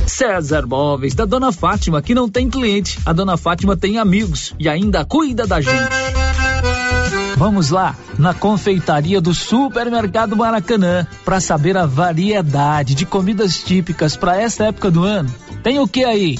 [0.07, 2.99] César Móveis, da Dona Fátima, que não tem cliente.
[3.05, 5.93] A Dona Fátima tem amigos e ainda cuida da gente.
[7.35, 14.39] Vamos lá, na confeitaria do Supermercado Maracanã, para saber a variedade de comidas típicas para
[14.39, 15.33] esta época do ano.
[15.61, 16.39] Tem o que aí?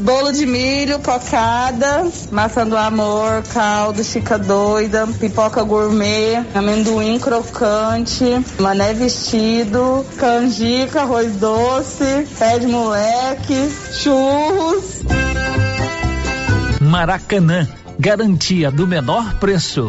[0.00, 8.24] Bolo de milho, cocada, maçã do amor, caldo, chica doida, pipoca gourmet, amendoim crocante,
[8.58, 15.02] mané vestido, canjica, arroz doce, pé de moleque, churros.
[16.80, 17.66] Maracanã,
[17.98, 19.88] garantia do menor preço.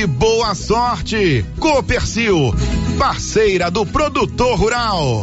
[0.00, 1.44] e boa sorte.
[1.58, 2.54] Copercil,
[2.98, 5.22] parceira do produtor rural.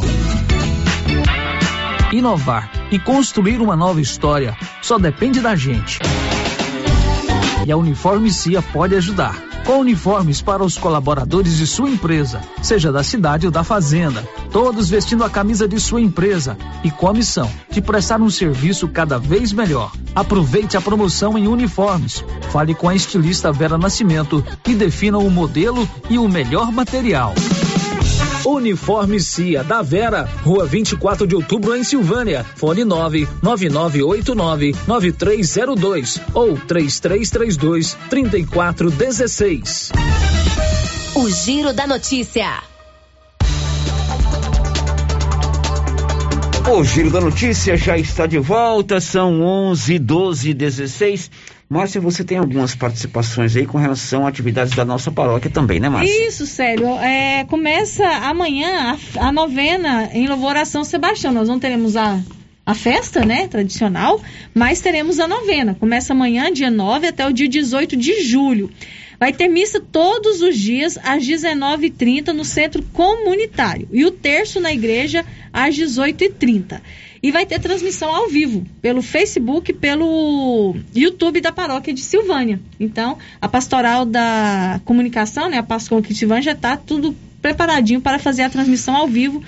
[2.12, 5.98] Inovar e construir uma nova história só depende da gente.
[7.66, 9.34] E a Uniforme Cia pode ajudar.
[9.68, 14.88] Com uniformes para os colaboradores de sua empresa, seja da cidade ou da fazenda, todos
[14.88, 19.18] vestindo a camisa de sua empresa e com a missão de prestar um serviço cada
[19.18, 19.92] vez melhor.
[20.14, 22.24] Aproveite a promoção em uniformes.
[22.50, 27.34] Fale com a estilista Vera Nascimento e defina o modelo e o melhor material.
[28.44, 32.44] Uniforme Cia da Vera, Rua 24 de Outubro em Silvânia.
[32.56, 39.92] Fone 99989 9302 ou 3332 3416.
[41.14, 42.77] O Giro da Notícia.
[46.70, 51.30] O Giro da Notícia já está de volta, são 11, 12, 16.
[51.68, 55.88] Márcia, você tem algumas participações aí com relação a atividades da nossa paróquia também, né,
[55.88, 56.28] Márcia?
[56.28, 56.88] Isso, Célio.
[56.98, 61.32] É, começa amanhã a, a novena em louvor a São Sebastião.
[61.32, 62.20] Nós não teremos a,
[62.66, 64.20] a festa, né, tradicional,
[64.54, 65.74] mas teremos a novena.
[65.74, 68.70] Começa amanhã, dia 9, até o dia 18 de julho.
[69.18, 74.72] Vai ter missa todos os dias às 19h30 no centro comunitário e o terço na
[74.72, 76.80] igreja às 18h30.
[77.20, 82.60] E vai ter transmissão ao vivo pelo Facebook, pelo YouTube da paróquia de Silvânia.
[82.78, 88.20] Então, a pastoral da comunicação, né, a Pascoal de Silvânia já está tudo preparadinho para
[88.20, 89.42] fazer a transmissão ao vivo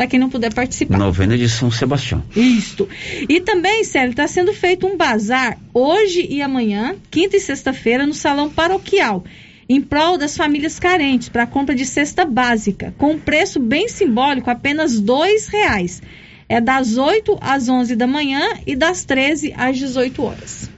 [0.00, 0.96] para quem não puder participar.
[0.96, 2.22] Novena de São Sebastião.
[2.34, 2.88] Isto.
[3.28, 8.14] E também, Célio, está sendo feito um bazar hoje e amanhã, quinta e sexta-feira, no
[8.14, 9.22] Salão Paroquial,
[9.68, 13.88] em prol das famílias carentes, para a compra de cesta básica, com um preço bem
[13.88, 16.00] simbólico, apenas dois reais.
[16.48, 20.70] É das 8 às 11 da manhã e das 13 às 18 horas.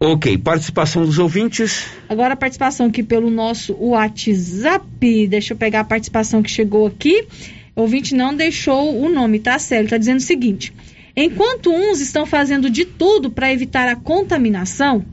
[0.00, 1.86] Ok, participação dos ouvintes.
[2.08, 5.28] Agora a participação aqui pelo nosso WhatsApp.
[5.28, 7.28] Deixa eu pegar a participação que chegou aqui.
[7.76, 9.90] Ouvinte não deixou o nome, tá, Célio?
[9.90, 10.72] Tá dizendo o seguinte:
[11.14, 15.04] enquanto uns estão fazendo de tudo para evitar a contaminação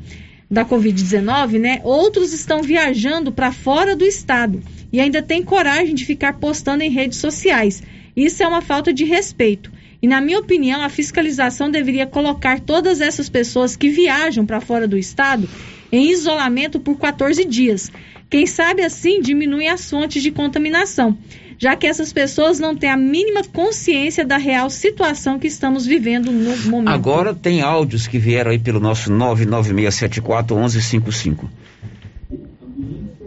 [0.49, 1.81] da Covid-19, né?
[1.84, 4.64] Outros estão viajando para fora do estado
[4.94, 7.84] e ainda têm coragem de ficar postando em redes sociais.
[8.15, 9.69] Isso é uma falta de respeito.
[10.02, 14.88] E, na minha opinião, a fiscalização deveria colocar todas essas pessoas que viajam para fora
[14.88, 15.49] do estado
[15.91, 17.91] em isolamento por 14 dias.
[18.30, 21.18] Quem sabe assim diminui as fontes de contaminação,
[21.64, 26.30] já que essas pessoas não têm a mínima consciência da real situação que estamos vivendo
[26.30, 26.90] no momento.
[26.90, 31.49] Agora tem áudios que vieram aí pelo nosso 99674 1155.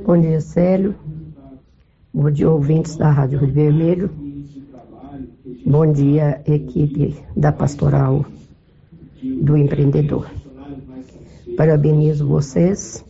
[0.05, 0.95] Bom dia, Célio.
[2.13, 4.11] Bom dia, ouvintes da Rádio Rio Vermelho.
[5.65, 8.27] Bom dia, equipe da Pastoral
[9.23, 10.31] do Empreendedor.
[11.57, 13.03] Parabenizo vocês,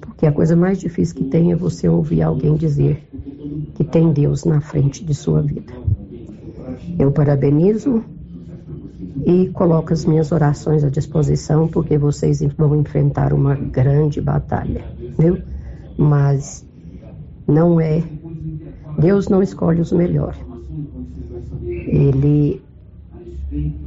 [0.00, 3.06] porque a coisa mais difícil que tem é você ouvir alguém dizer
[3.74, 5.72] que tem Deus na frente de sua vida.
[6.98, 8.02] Eu parabenizo
[9.26, 14.84] e coloco as minhas orações à disposição, porque vocês vão enfrentar uma grande batalha,
[15.18, 15.38] viu?
[15.96, 16.66] Mas
[17.46, 18.02] não é.
[18.98, 20.40] Deus não escolhe os melhores.
[21.62, 22.62] Ele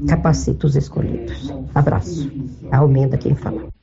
[0.07, 1.51] capacita os escolhidos.
[1.73, 2.31] Abraço.
[2.71, 3.76] Almenda quem fala.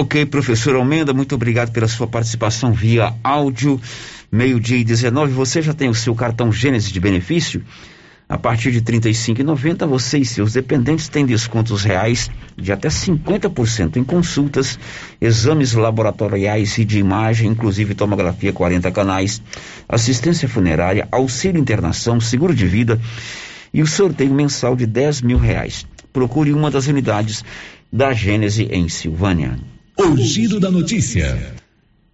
[0.00, 3.80] Ok, professor Almenda, muito obrigado pela sua participação via áudio.
[4.30, 7.64] Meio-dia e 19, você já tem o seu cartão Gênesis de benefício?
[8.28, 13.96] A partir de R$ 35,90, você e seus dependentes têm descontos reais de até 50%
[13.96, 14.78] em consultas,
[15.20, 19.42] exames laboratoriais e de imagem, inclusive tomografia 40 canais,
[19.88, 23.00] assistência funerária, auxílio internação, seguro de vida
[23.74, 25.84] e o sorteio mensal de 10 mil reais.
[26.12, 27.44] Procure uma das unidades
[27.92, 29.58] da Gênese em Silvânia.
[29.98, 31.54] O giro da notícia.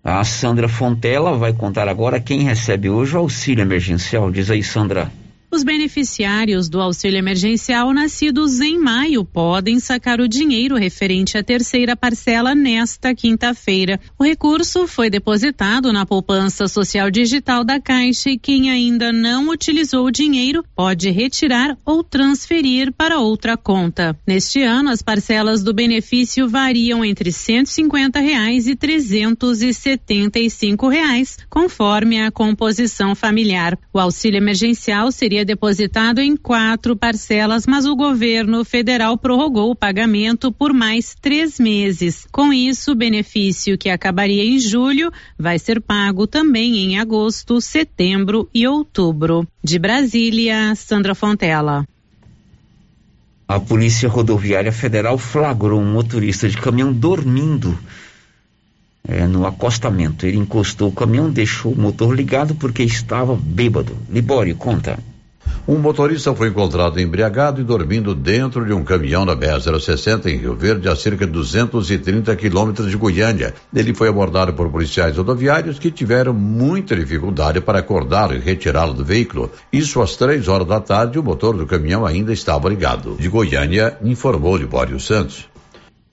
[0.02, 4.30] A Sandra Fontela vai contar agora quem recebe hoje o auxílio emergencial.
[4.30, 5.12] Diz aí, Sandra.
[5.54, 11.94] Os beneficiários do auxílio emergencial nascidos em maio podem sacar o dinheiro referente à terceira
[11.94, 14.00] parcela nesta quinta-feira.
[14.18, 20.06] O recurso foi depositado na poupança social digital da Caixa e quem ainda não utilizou
[20.06, 24.18] o dinheiro pode retirar ou transferir para outra conta.
[24.26, 32.32] Neste ano, as parcelas do benefício variam entre 150 reais e 375 reais, conforme a
[32.32, 33.78] composição familiar.
[33.92, 40.50] O auxílio emergencial seria depositado em quatro parcelas, mas o governo federal prorrogou o pagamento
[40.50, 42.26] por mais três meses.
[42.30, 48.48] Com isso, o benefício que acabaria em julho vai ser pago também em agosto, setembro
[48.54, 49.46] e outubro.
[49.62, 51.86] De Brasília, Sandra Fontela.
[53.46, 57.78] A Polícia Rodoviária Federal flagrou um motorista de caminhão dormindo
[59.06, 60.26] é, no acostamento.
[60.26, 63.96] Ele encostou o caminhão, deixou o motor ligado porque estava bêbado.
[64.10, 64.98] Libório, conta.
[65.66, 70.54] Um motorista foi encontrado embriagado e dormindo dentro de um caminhão na BR-060 em Rio
[70.54, 73.54] Verde, a cerca de 230 quilômetros de Goiânia.
[73.74, 79.02] Ele foi abordado por policiais rodoviários que tiveram muita dificuldade para acordar e retirá-lo do
[79.02, 79.50] veículo.
[79.72, 83.16] Isso às três horas da tarde, o motor do caminhão ainda estava ligado.
[83.18, 85.48] De Goiânia, informou Libório Santos.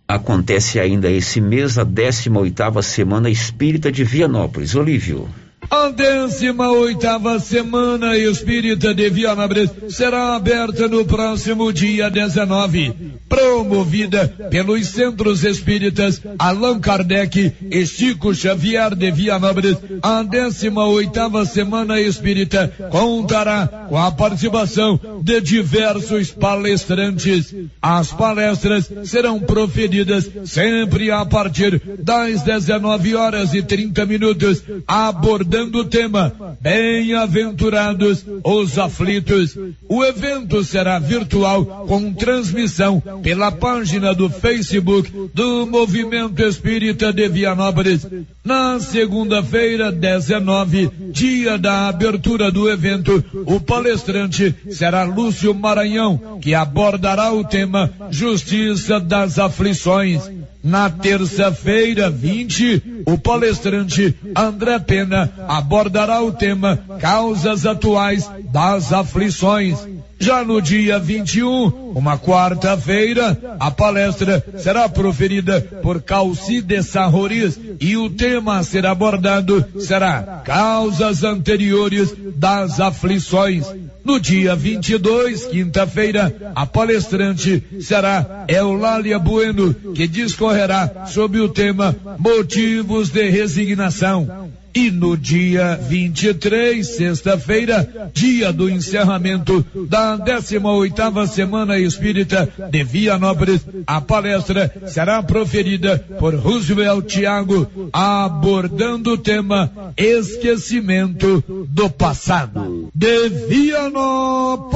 [0.07, 4.76] Acontece ainda esse mês a 18 oitava Semana Espírita de Vianópolis.
[4.76, 5.28] Olívio.
[5.72, 12.93] A décima oitava semana espírita de Vianabres será aberta no próximo dia 19,
[13.30, 19.77] promovida pelos centros espíritas Allan Kardec e Chico Xavier de Vianabres.
[20.02, 27.56] A décima oitava semana espírita contará com a participação de diversos palestrantes.
[27.81, 35.85] As palestras serão proferidas sempre a partir das 19 horas e 30 minutos, abordando o
[35.85, 39.57] tema Bem-aventurados os aflitos.
[39.88, 48.05] O evento será virtual com transmissão pela página do Facebook do Movimento Espírita de Vianópolis.
[48.43, 57.31] Na segunda-feira, 19, dia da abertura do evento, o palestrante será Lúcio Maranhão, que abordará
[57.31, 60.29] o tema Justiça das Aflições.
[60.63, 69.79] Na terça-feira, 20, o palestrante André Pena abordará o tema Causas Atuais das Aflições.
[70.19, 78.07] Já no dia 21, uma quarta-feira, a palestra será proferida por Calcide Sarroris e o
[78.07, 83.65] tema a ser abordado será Causas Anteriores das Aflições.
[84.03, 93.10] No dia 22, quinta-feira, a palestrante será Eulália Bueno, que discorrerá sobre o tema Motivos
[93.10, 94.52] de Resignação.
[94.73, 103.99] E no dia 23, sexta-feira, dia do encerramento da 18ª Semana Espírita de Vianópolis, a
[103.99, 112.89] palestra será proferida por Roosevelt Tiago, abordando o tema Esquecimento do Passado.
[112.95, 114.72] De Vianópolis,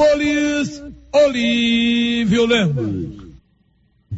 [1.12, 3.25] Olívio Lemos.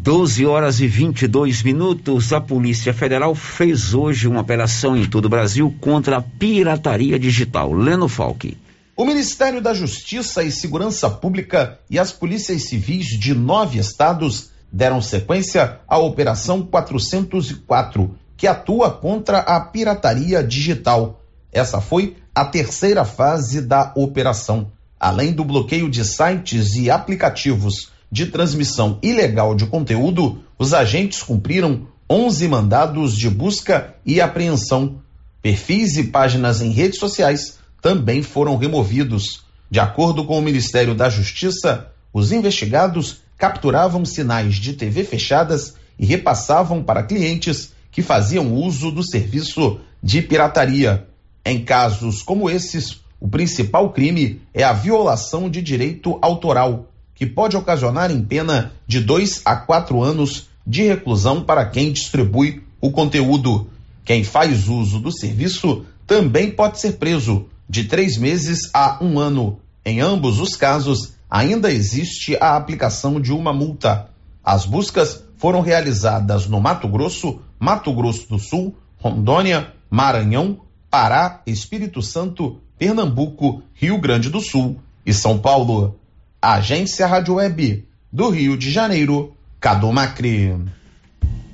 [0.00, 2.32] 12 horas e 22 minutos.
[2.32, 7.72] A Polícia Federal fez hoje uma operação em todo o Brasil contra a pirataria digital.
[7.72, 8.56] Leno Falck.
[8.96, 15.02] O Ministério da Justiça e Segurança Pública e as polícias civis de nove estados deram
[15.02, 21.24] sequência à Operação 404, que atua contra a pirataria digital.
[21.52, 24.70] Essa foi a terceira fase da operação.
[24.98, 31.86] Além do bloqueio de sites e aplicativos de transmissão ilegal de conteúdo, os agentes cumpriram
[32.10, 35.00] 11 mandados de busca e apreensão.
[35.42, 39.44] Perfis e páginas em redes sociais também foram removidos.
[39.70, 46.06] De acordo com o Ministério da Justiça, os investigados capturavam sinais de TV fechadas e
[46.06, 51.06] repassavam para clientes que faziam uso do serviço de pirataria.
[51.44, 56.86] Em casos como esses, o principal crime é a violação de direito autoral,
[57.18, 62.62] que pode ocasionar em pena de dois a quatro anos de reclusão para quem distribui
[62.80, 63.68] o conteúdo.
[64.04, 69.58] Quem faz uso do serviço também pode ser preso de três meses a um ano.
[69.84, 74.08] Em ambos os casos, ainda existe a aplicação de uma multa.
[74.44, 82.00] As buscas foram realizadas no Mato Grosso, Mato Grosso do Sul, Rondônia, Maranhão, Pará, Espírito
[82.00, 85.98] Santo, Pernambuco, Rio Grande do Sul e São Paulo.
[86.40, 90.54] Agência Rádio Web do Rio de Janeiro, Cadu Macri.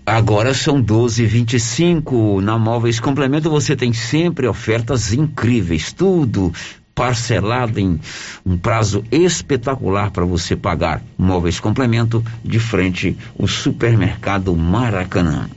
[0.05, 6.53] Agora são 12:25 na Móveis Complemento você tem sempre ofertas incríveis, tudo
[6.95, 7.99] parcelado em
[8.45, 11.03] um prazo espetacular para você pagar.
[11.17, 15.49] Móveis Complemento de frente o supermercado Maracanã.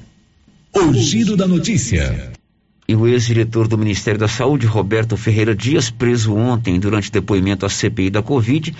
[0.73, 2.31] O giro da notícia.
[2.87, 7.69] E o ex-diretor do Ministério da Saúde, Roberto Ferreira Dias, preso ontem durante depoimento à
[7.69, 8.73] CPI da Covid,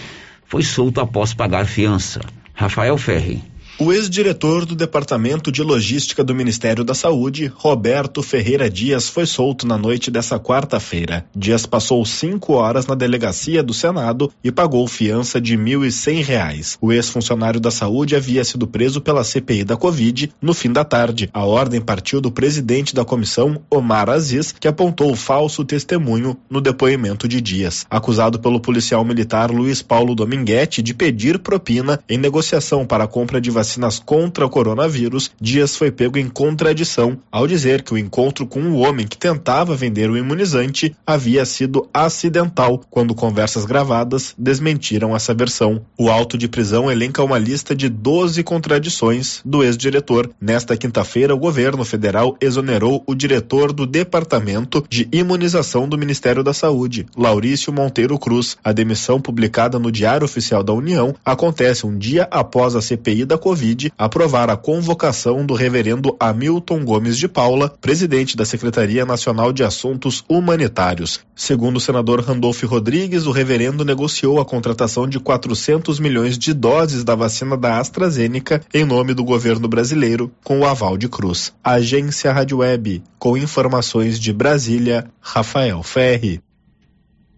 [0.48, 2.22] foi solto após pagar fiança.
[2.54, 3.44] Rafael Ferri.
[3.80, 9.68] O ex-diretor do Departamento de Logística do Ministério da Saúde, Roberto Ferreira Dias, foi solto
[9.68, 11.24] na noite dessa quarta-feira.
[11.36, 16.78] Dias passou cinco horas na delegacia do Senado e pagou fiança de R$ 1.100.
[16.82, 21.30] O ex-funcionário da saúde havia sido preso pela CPI da Covid no fim da tarde.
[21.32, 27.28] A ordem partiu do presidente da comissão, Omar Aziz, que apontou falso testemunho no depoimento
[27.28, 27.86] de Dias.
[27.92, 33.40] Acusado pelo policial militar Luiz Paulo Dominguete de pedir propina em negociação para a compra
[33.40, 37.98] de vacinas vacinas contra o coronavírus, Dias foi pego em contradição ao dizer que o
[37.98, 44.34] encontro com um homem que tentava vender o imunizante havia sido acidental, quando conversas gravadas
[44.38, 45.82] desmentiram essa versão.
[45.98, 50.30] O auto de prisão elenca uma lista de 12 contradições do ex-diretor.
[50.40, 56.54] Nesta quinta-feira, o governo federal exonerou o diretor do Departamento de Imunização do Ministério da
[56.54, 58.58] Saúde, Laurício Monteiro Cruz.
[58.64, 63.38] A demissão publicada no Diário Oficial da União acontece um dia após a CPI da
[63.38, 69.52] Covid Covid aprovar a convocação do reverendo Hamilton Gomes de Paula, presidente da Secretaria Nacional
[69.52, 71.22] de Assuntos Humanitários.
[71.36, 77.04] Segundo o senador Randolph Rodrigues, o reverendo negociou a contratação de 400 milhões de doses
[77.04, 81.52] da vacina da AstraZeneca em nome do governo brasileiro, com o aval de Cruz.
[81.64, 86.40] Agência Rádio Web, com informações de Brasília, Rafael Ferri.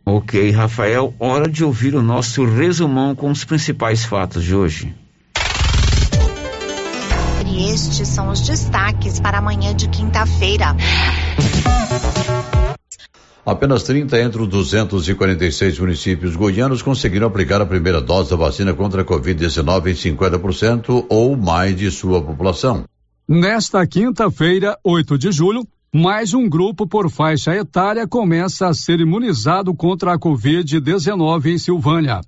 [0.06, 4.94] Ok, Rafael, hora de ouvir o nosso resumão com os principais fatos de hoje.
[7.50, 10.76] E estes são os destaques para amanhã de quinta-feira.
[13.46, 19.02] Apenas 30 entre os 246 municípios goianos conseguiram aplicar a primeira dose da vacina contra
[19.02, 22.84] a Covid-19 em 50% ou mais de sua população.
[23.28, 29.74] Nesta quinta-feira, 8 de julho, mais um grupo por faixa etária começa a ser imunizado
[29.74, 32.22] contra a Covid-19 em Silvânia.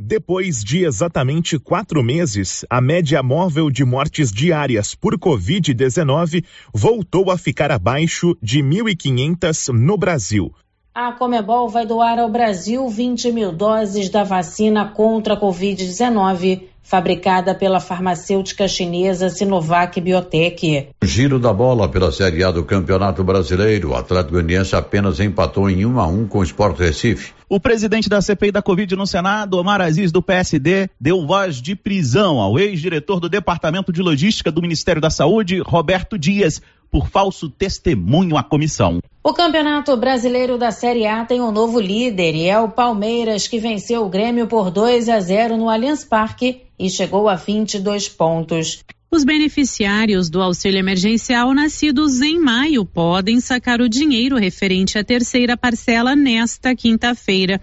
[0.00, 7.36] Depois de exatamente quatro meses, a média móvel de mortes diárias por Covid-19 voltou a
[7.36, 10.54] ficar abaixo de 1.500 no Brasil.
[10.94, 17.54] A Comebol vai doar ao Brasil 20 mil doses da vacina contra a Covid-19 fabricada
[17.54, 20.88] pela farmacêutica chinesa Sinovac Biotech.
[21.02, 23.90] Giro da bola pela Série A do Campeonato Brasileiro.
[23.90, 27.32] O Atlético Goianiense apenas empatou em 1 um a 1 um com o Sport Recife.
[27.48, 31.74] O presidente da CPI da Covid no Senado, Omar Aziz, do PSD, deu voz de
[31.74, 36.60] prisão ao ex-diretor do Departamento de Logística do Ministério da Saúde, Roberto Dias,
[36.90, 38.98] por falso testemunho à comissão.
[39.22, 43.58] O Campeonato Brasileiro da Série A tem um novo líder e é o Palmeiras, que
[43.58, 48.84] venceu o Grêmio por 2 a 0 no Allianz Parque e chegou a 22 pontos.
[49.10, 55.56] Os beneficiários do auxílio emergencial nascidos em maio podem sacar o dinheiro referente à terceira
[55.56, 57.58] parcela nesta quinta-feira.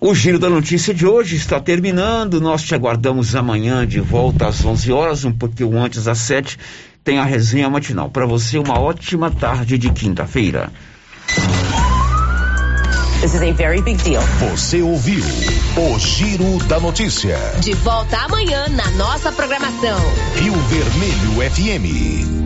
[0.00, 2.40] O giro da notícia de hoje está terminando.
[2.40, 6.58] Nós te aguardamos amanhã de volta às 11 horas, um pouquinho antes às 7.
[7.02, 8.10] Tem a resenha matinal.
[8.10, 10.70] Para você, uma ótima tarde de quinta-feira.
[13.20, 14.20] This is a very big deal.
[14.48, 15.24] Você ouviu
[15.76, 17.36] o Giro da Notícia.
[17.60, 19.98] De volta amanhã na nossa programação.
[20.36, 22.38] Rio Vermelho FM.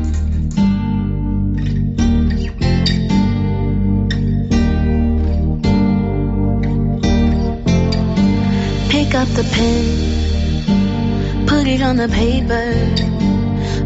[8.88, 12.72] Pick up the pen, put it on the paper,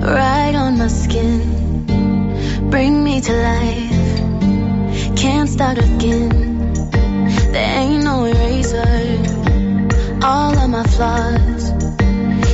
[0.06, 1.42] right on my skin.
[2.70, 4.22] Bring me to life,
[5.16, 6.55] can't start again.
[7.56, 8.84] There ain't no eraser,
[10.22, 11.62] all of my flaws,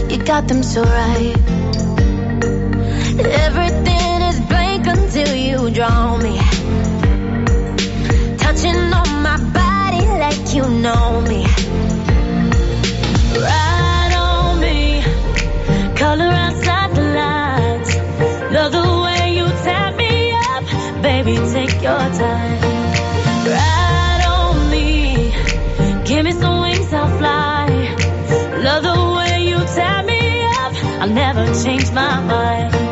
[0.08, 1.36] you got them so right.
[3.46, 6.38] Everything is blank until you draw me.
[8.44, 11.31] Touching on my body like you know me.
[31.34, 32.91] Never change my mind.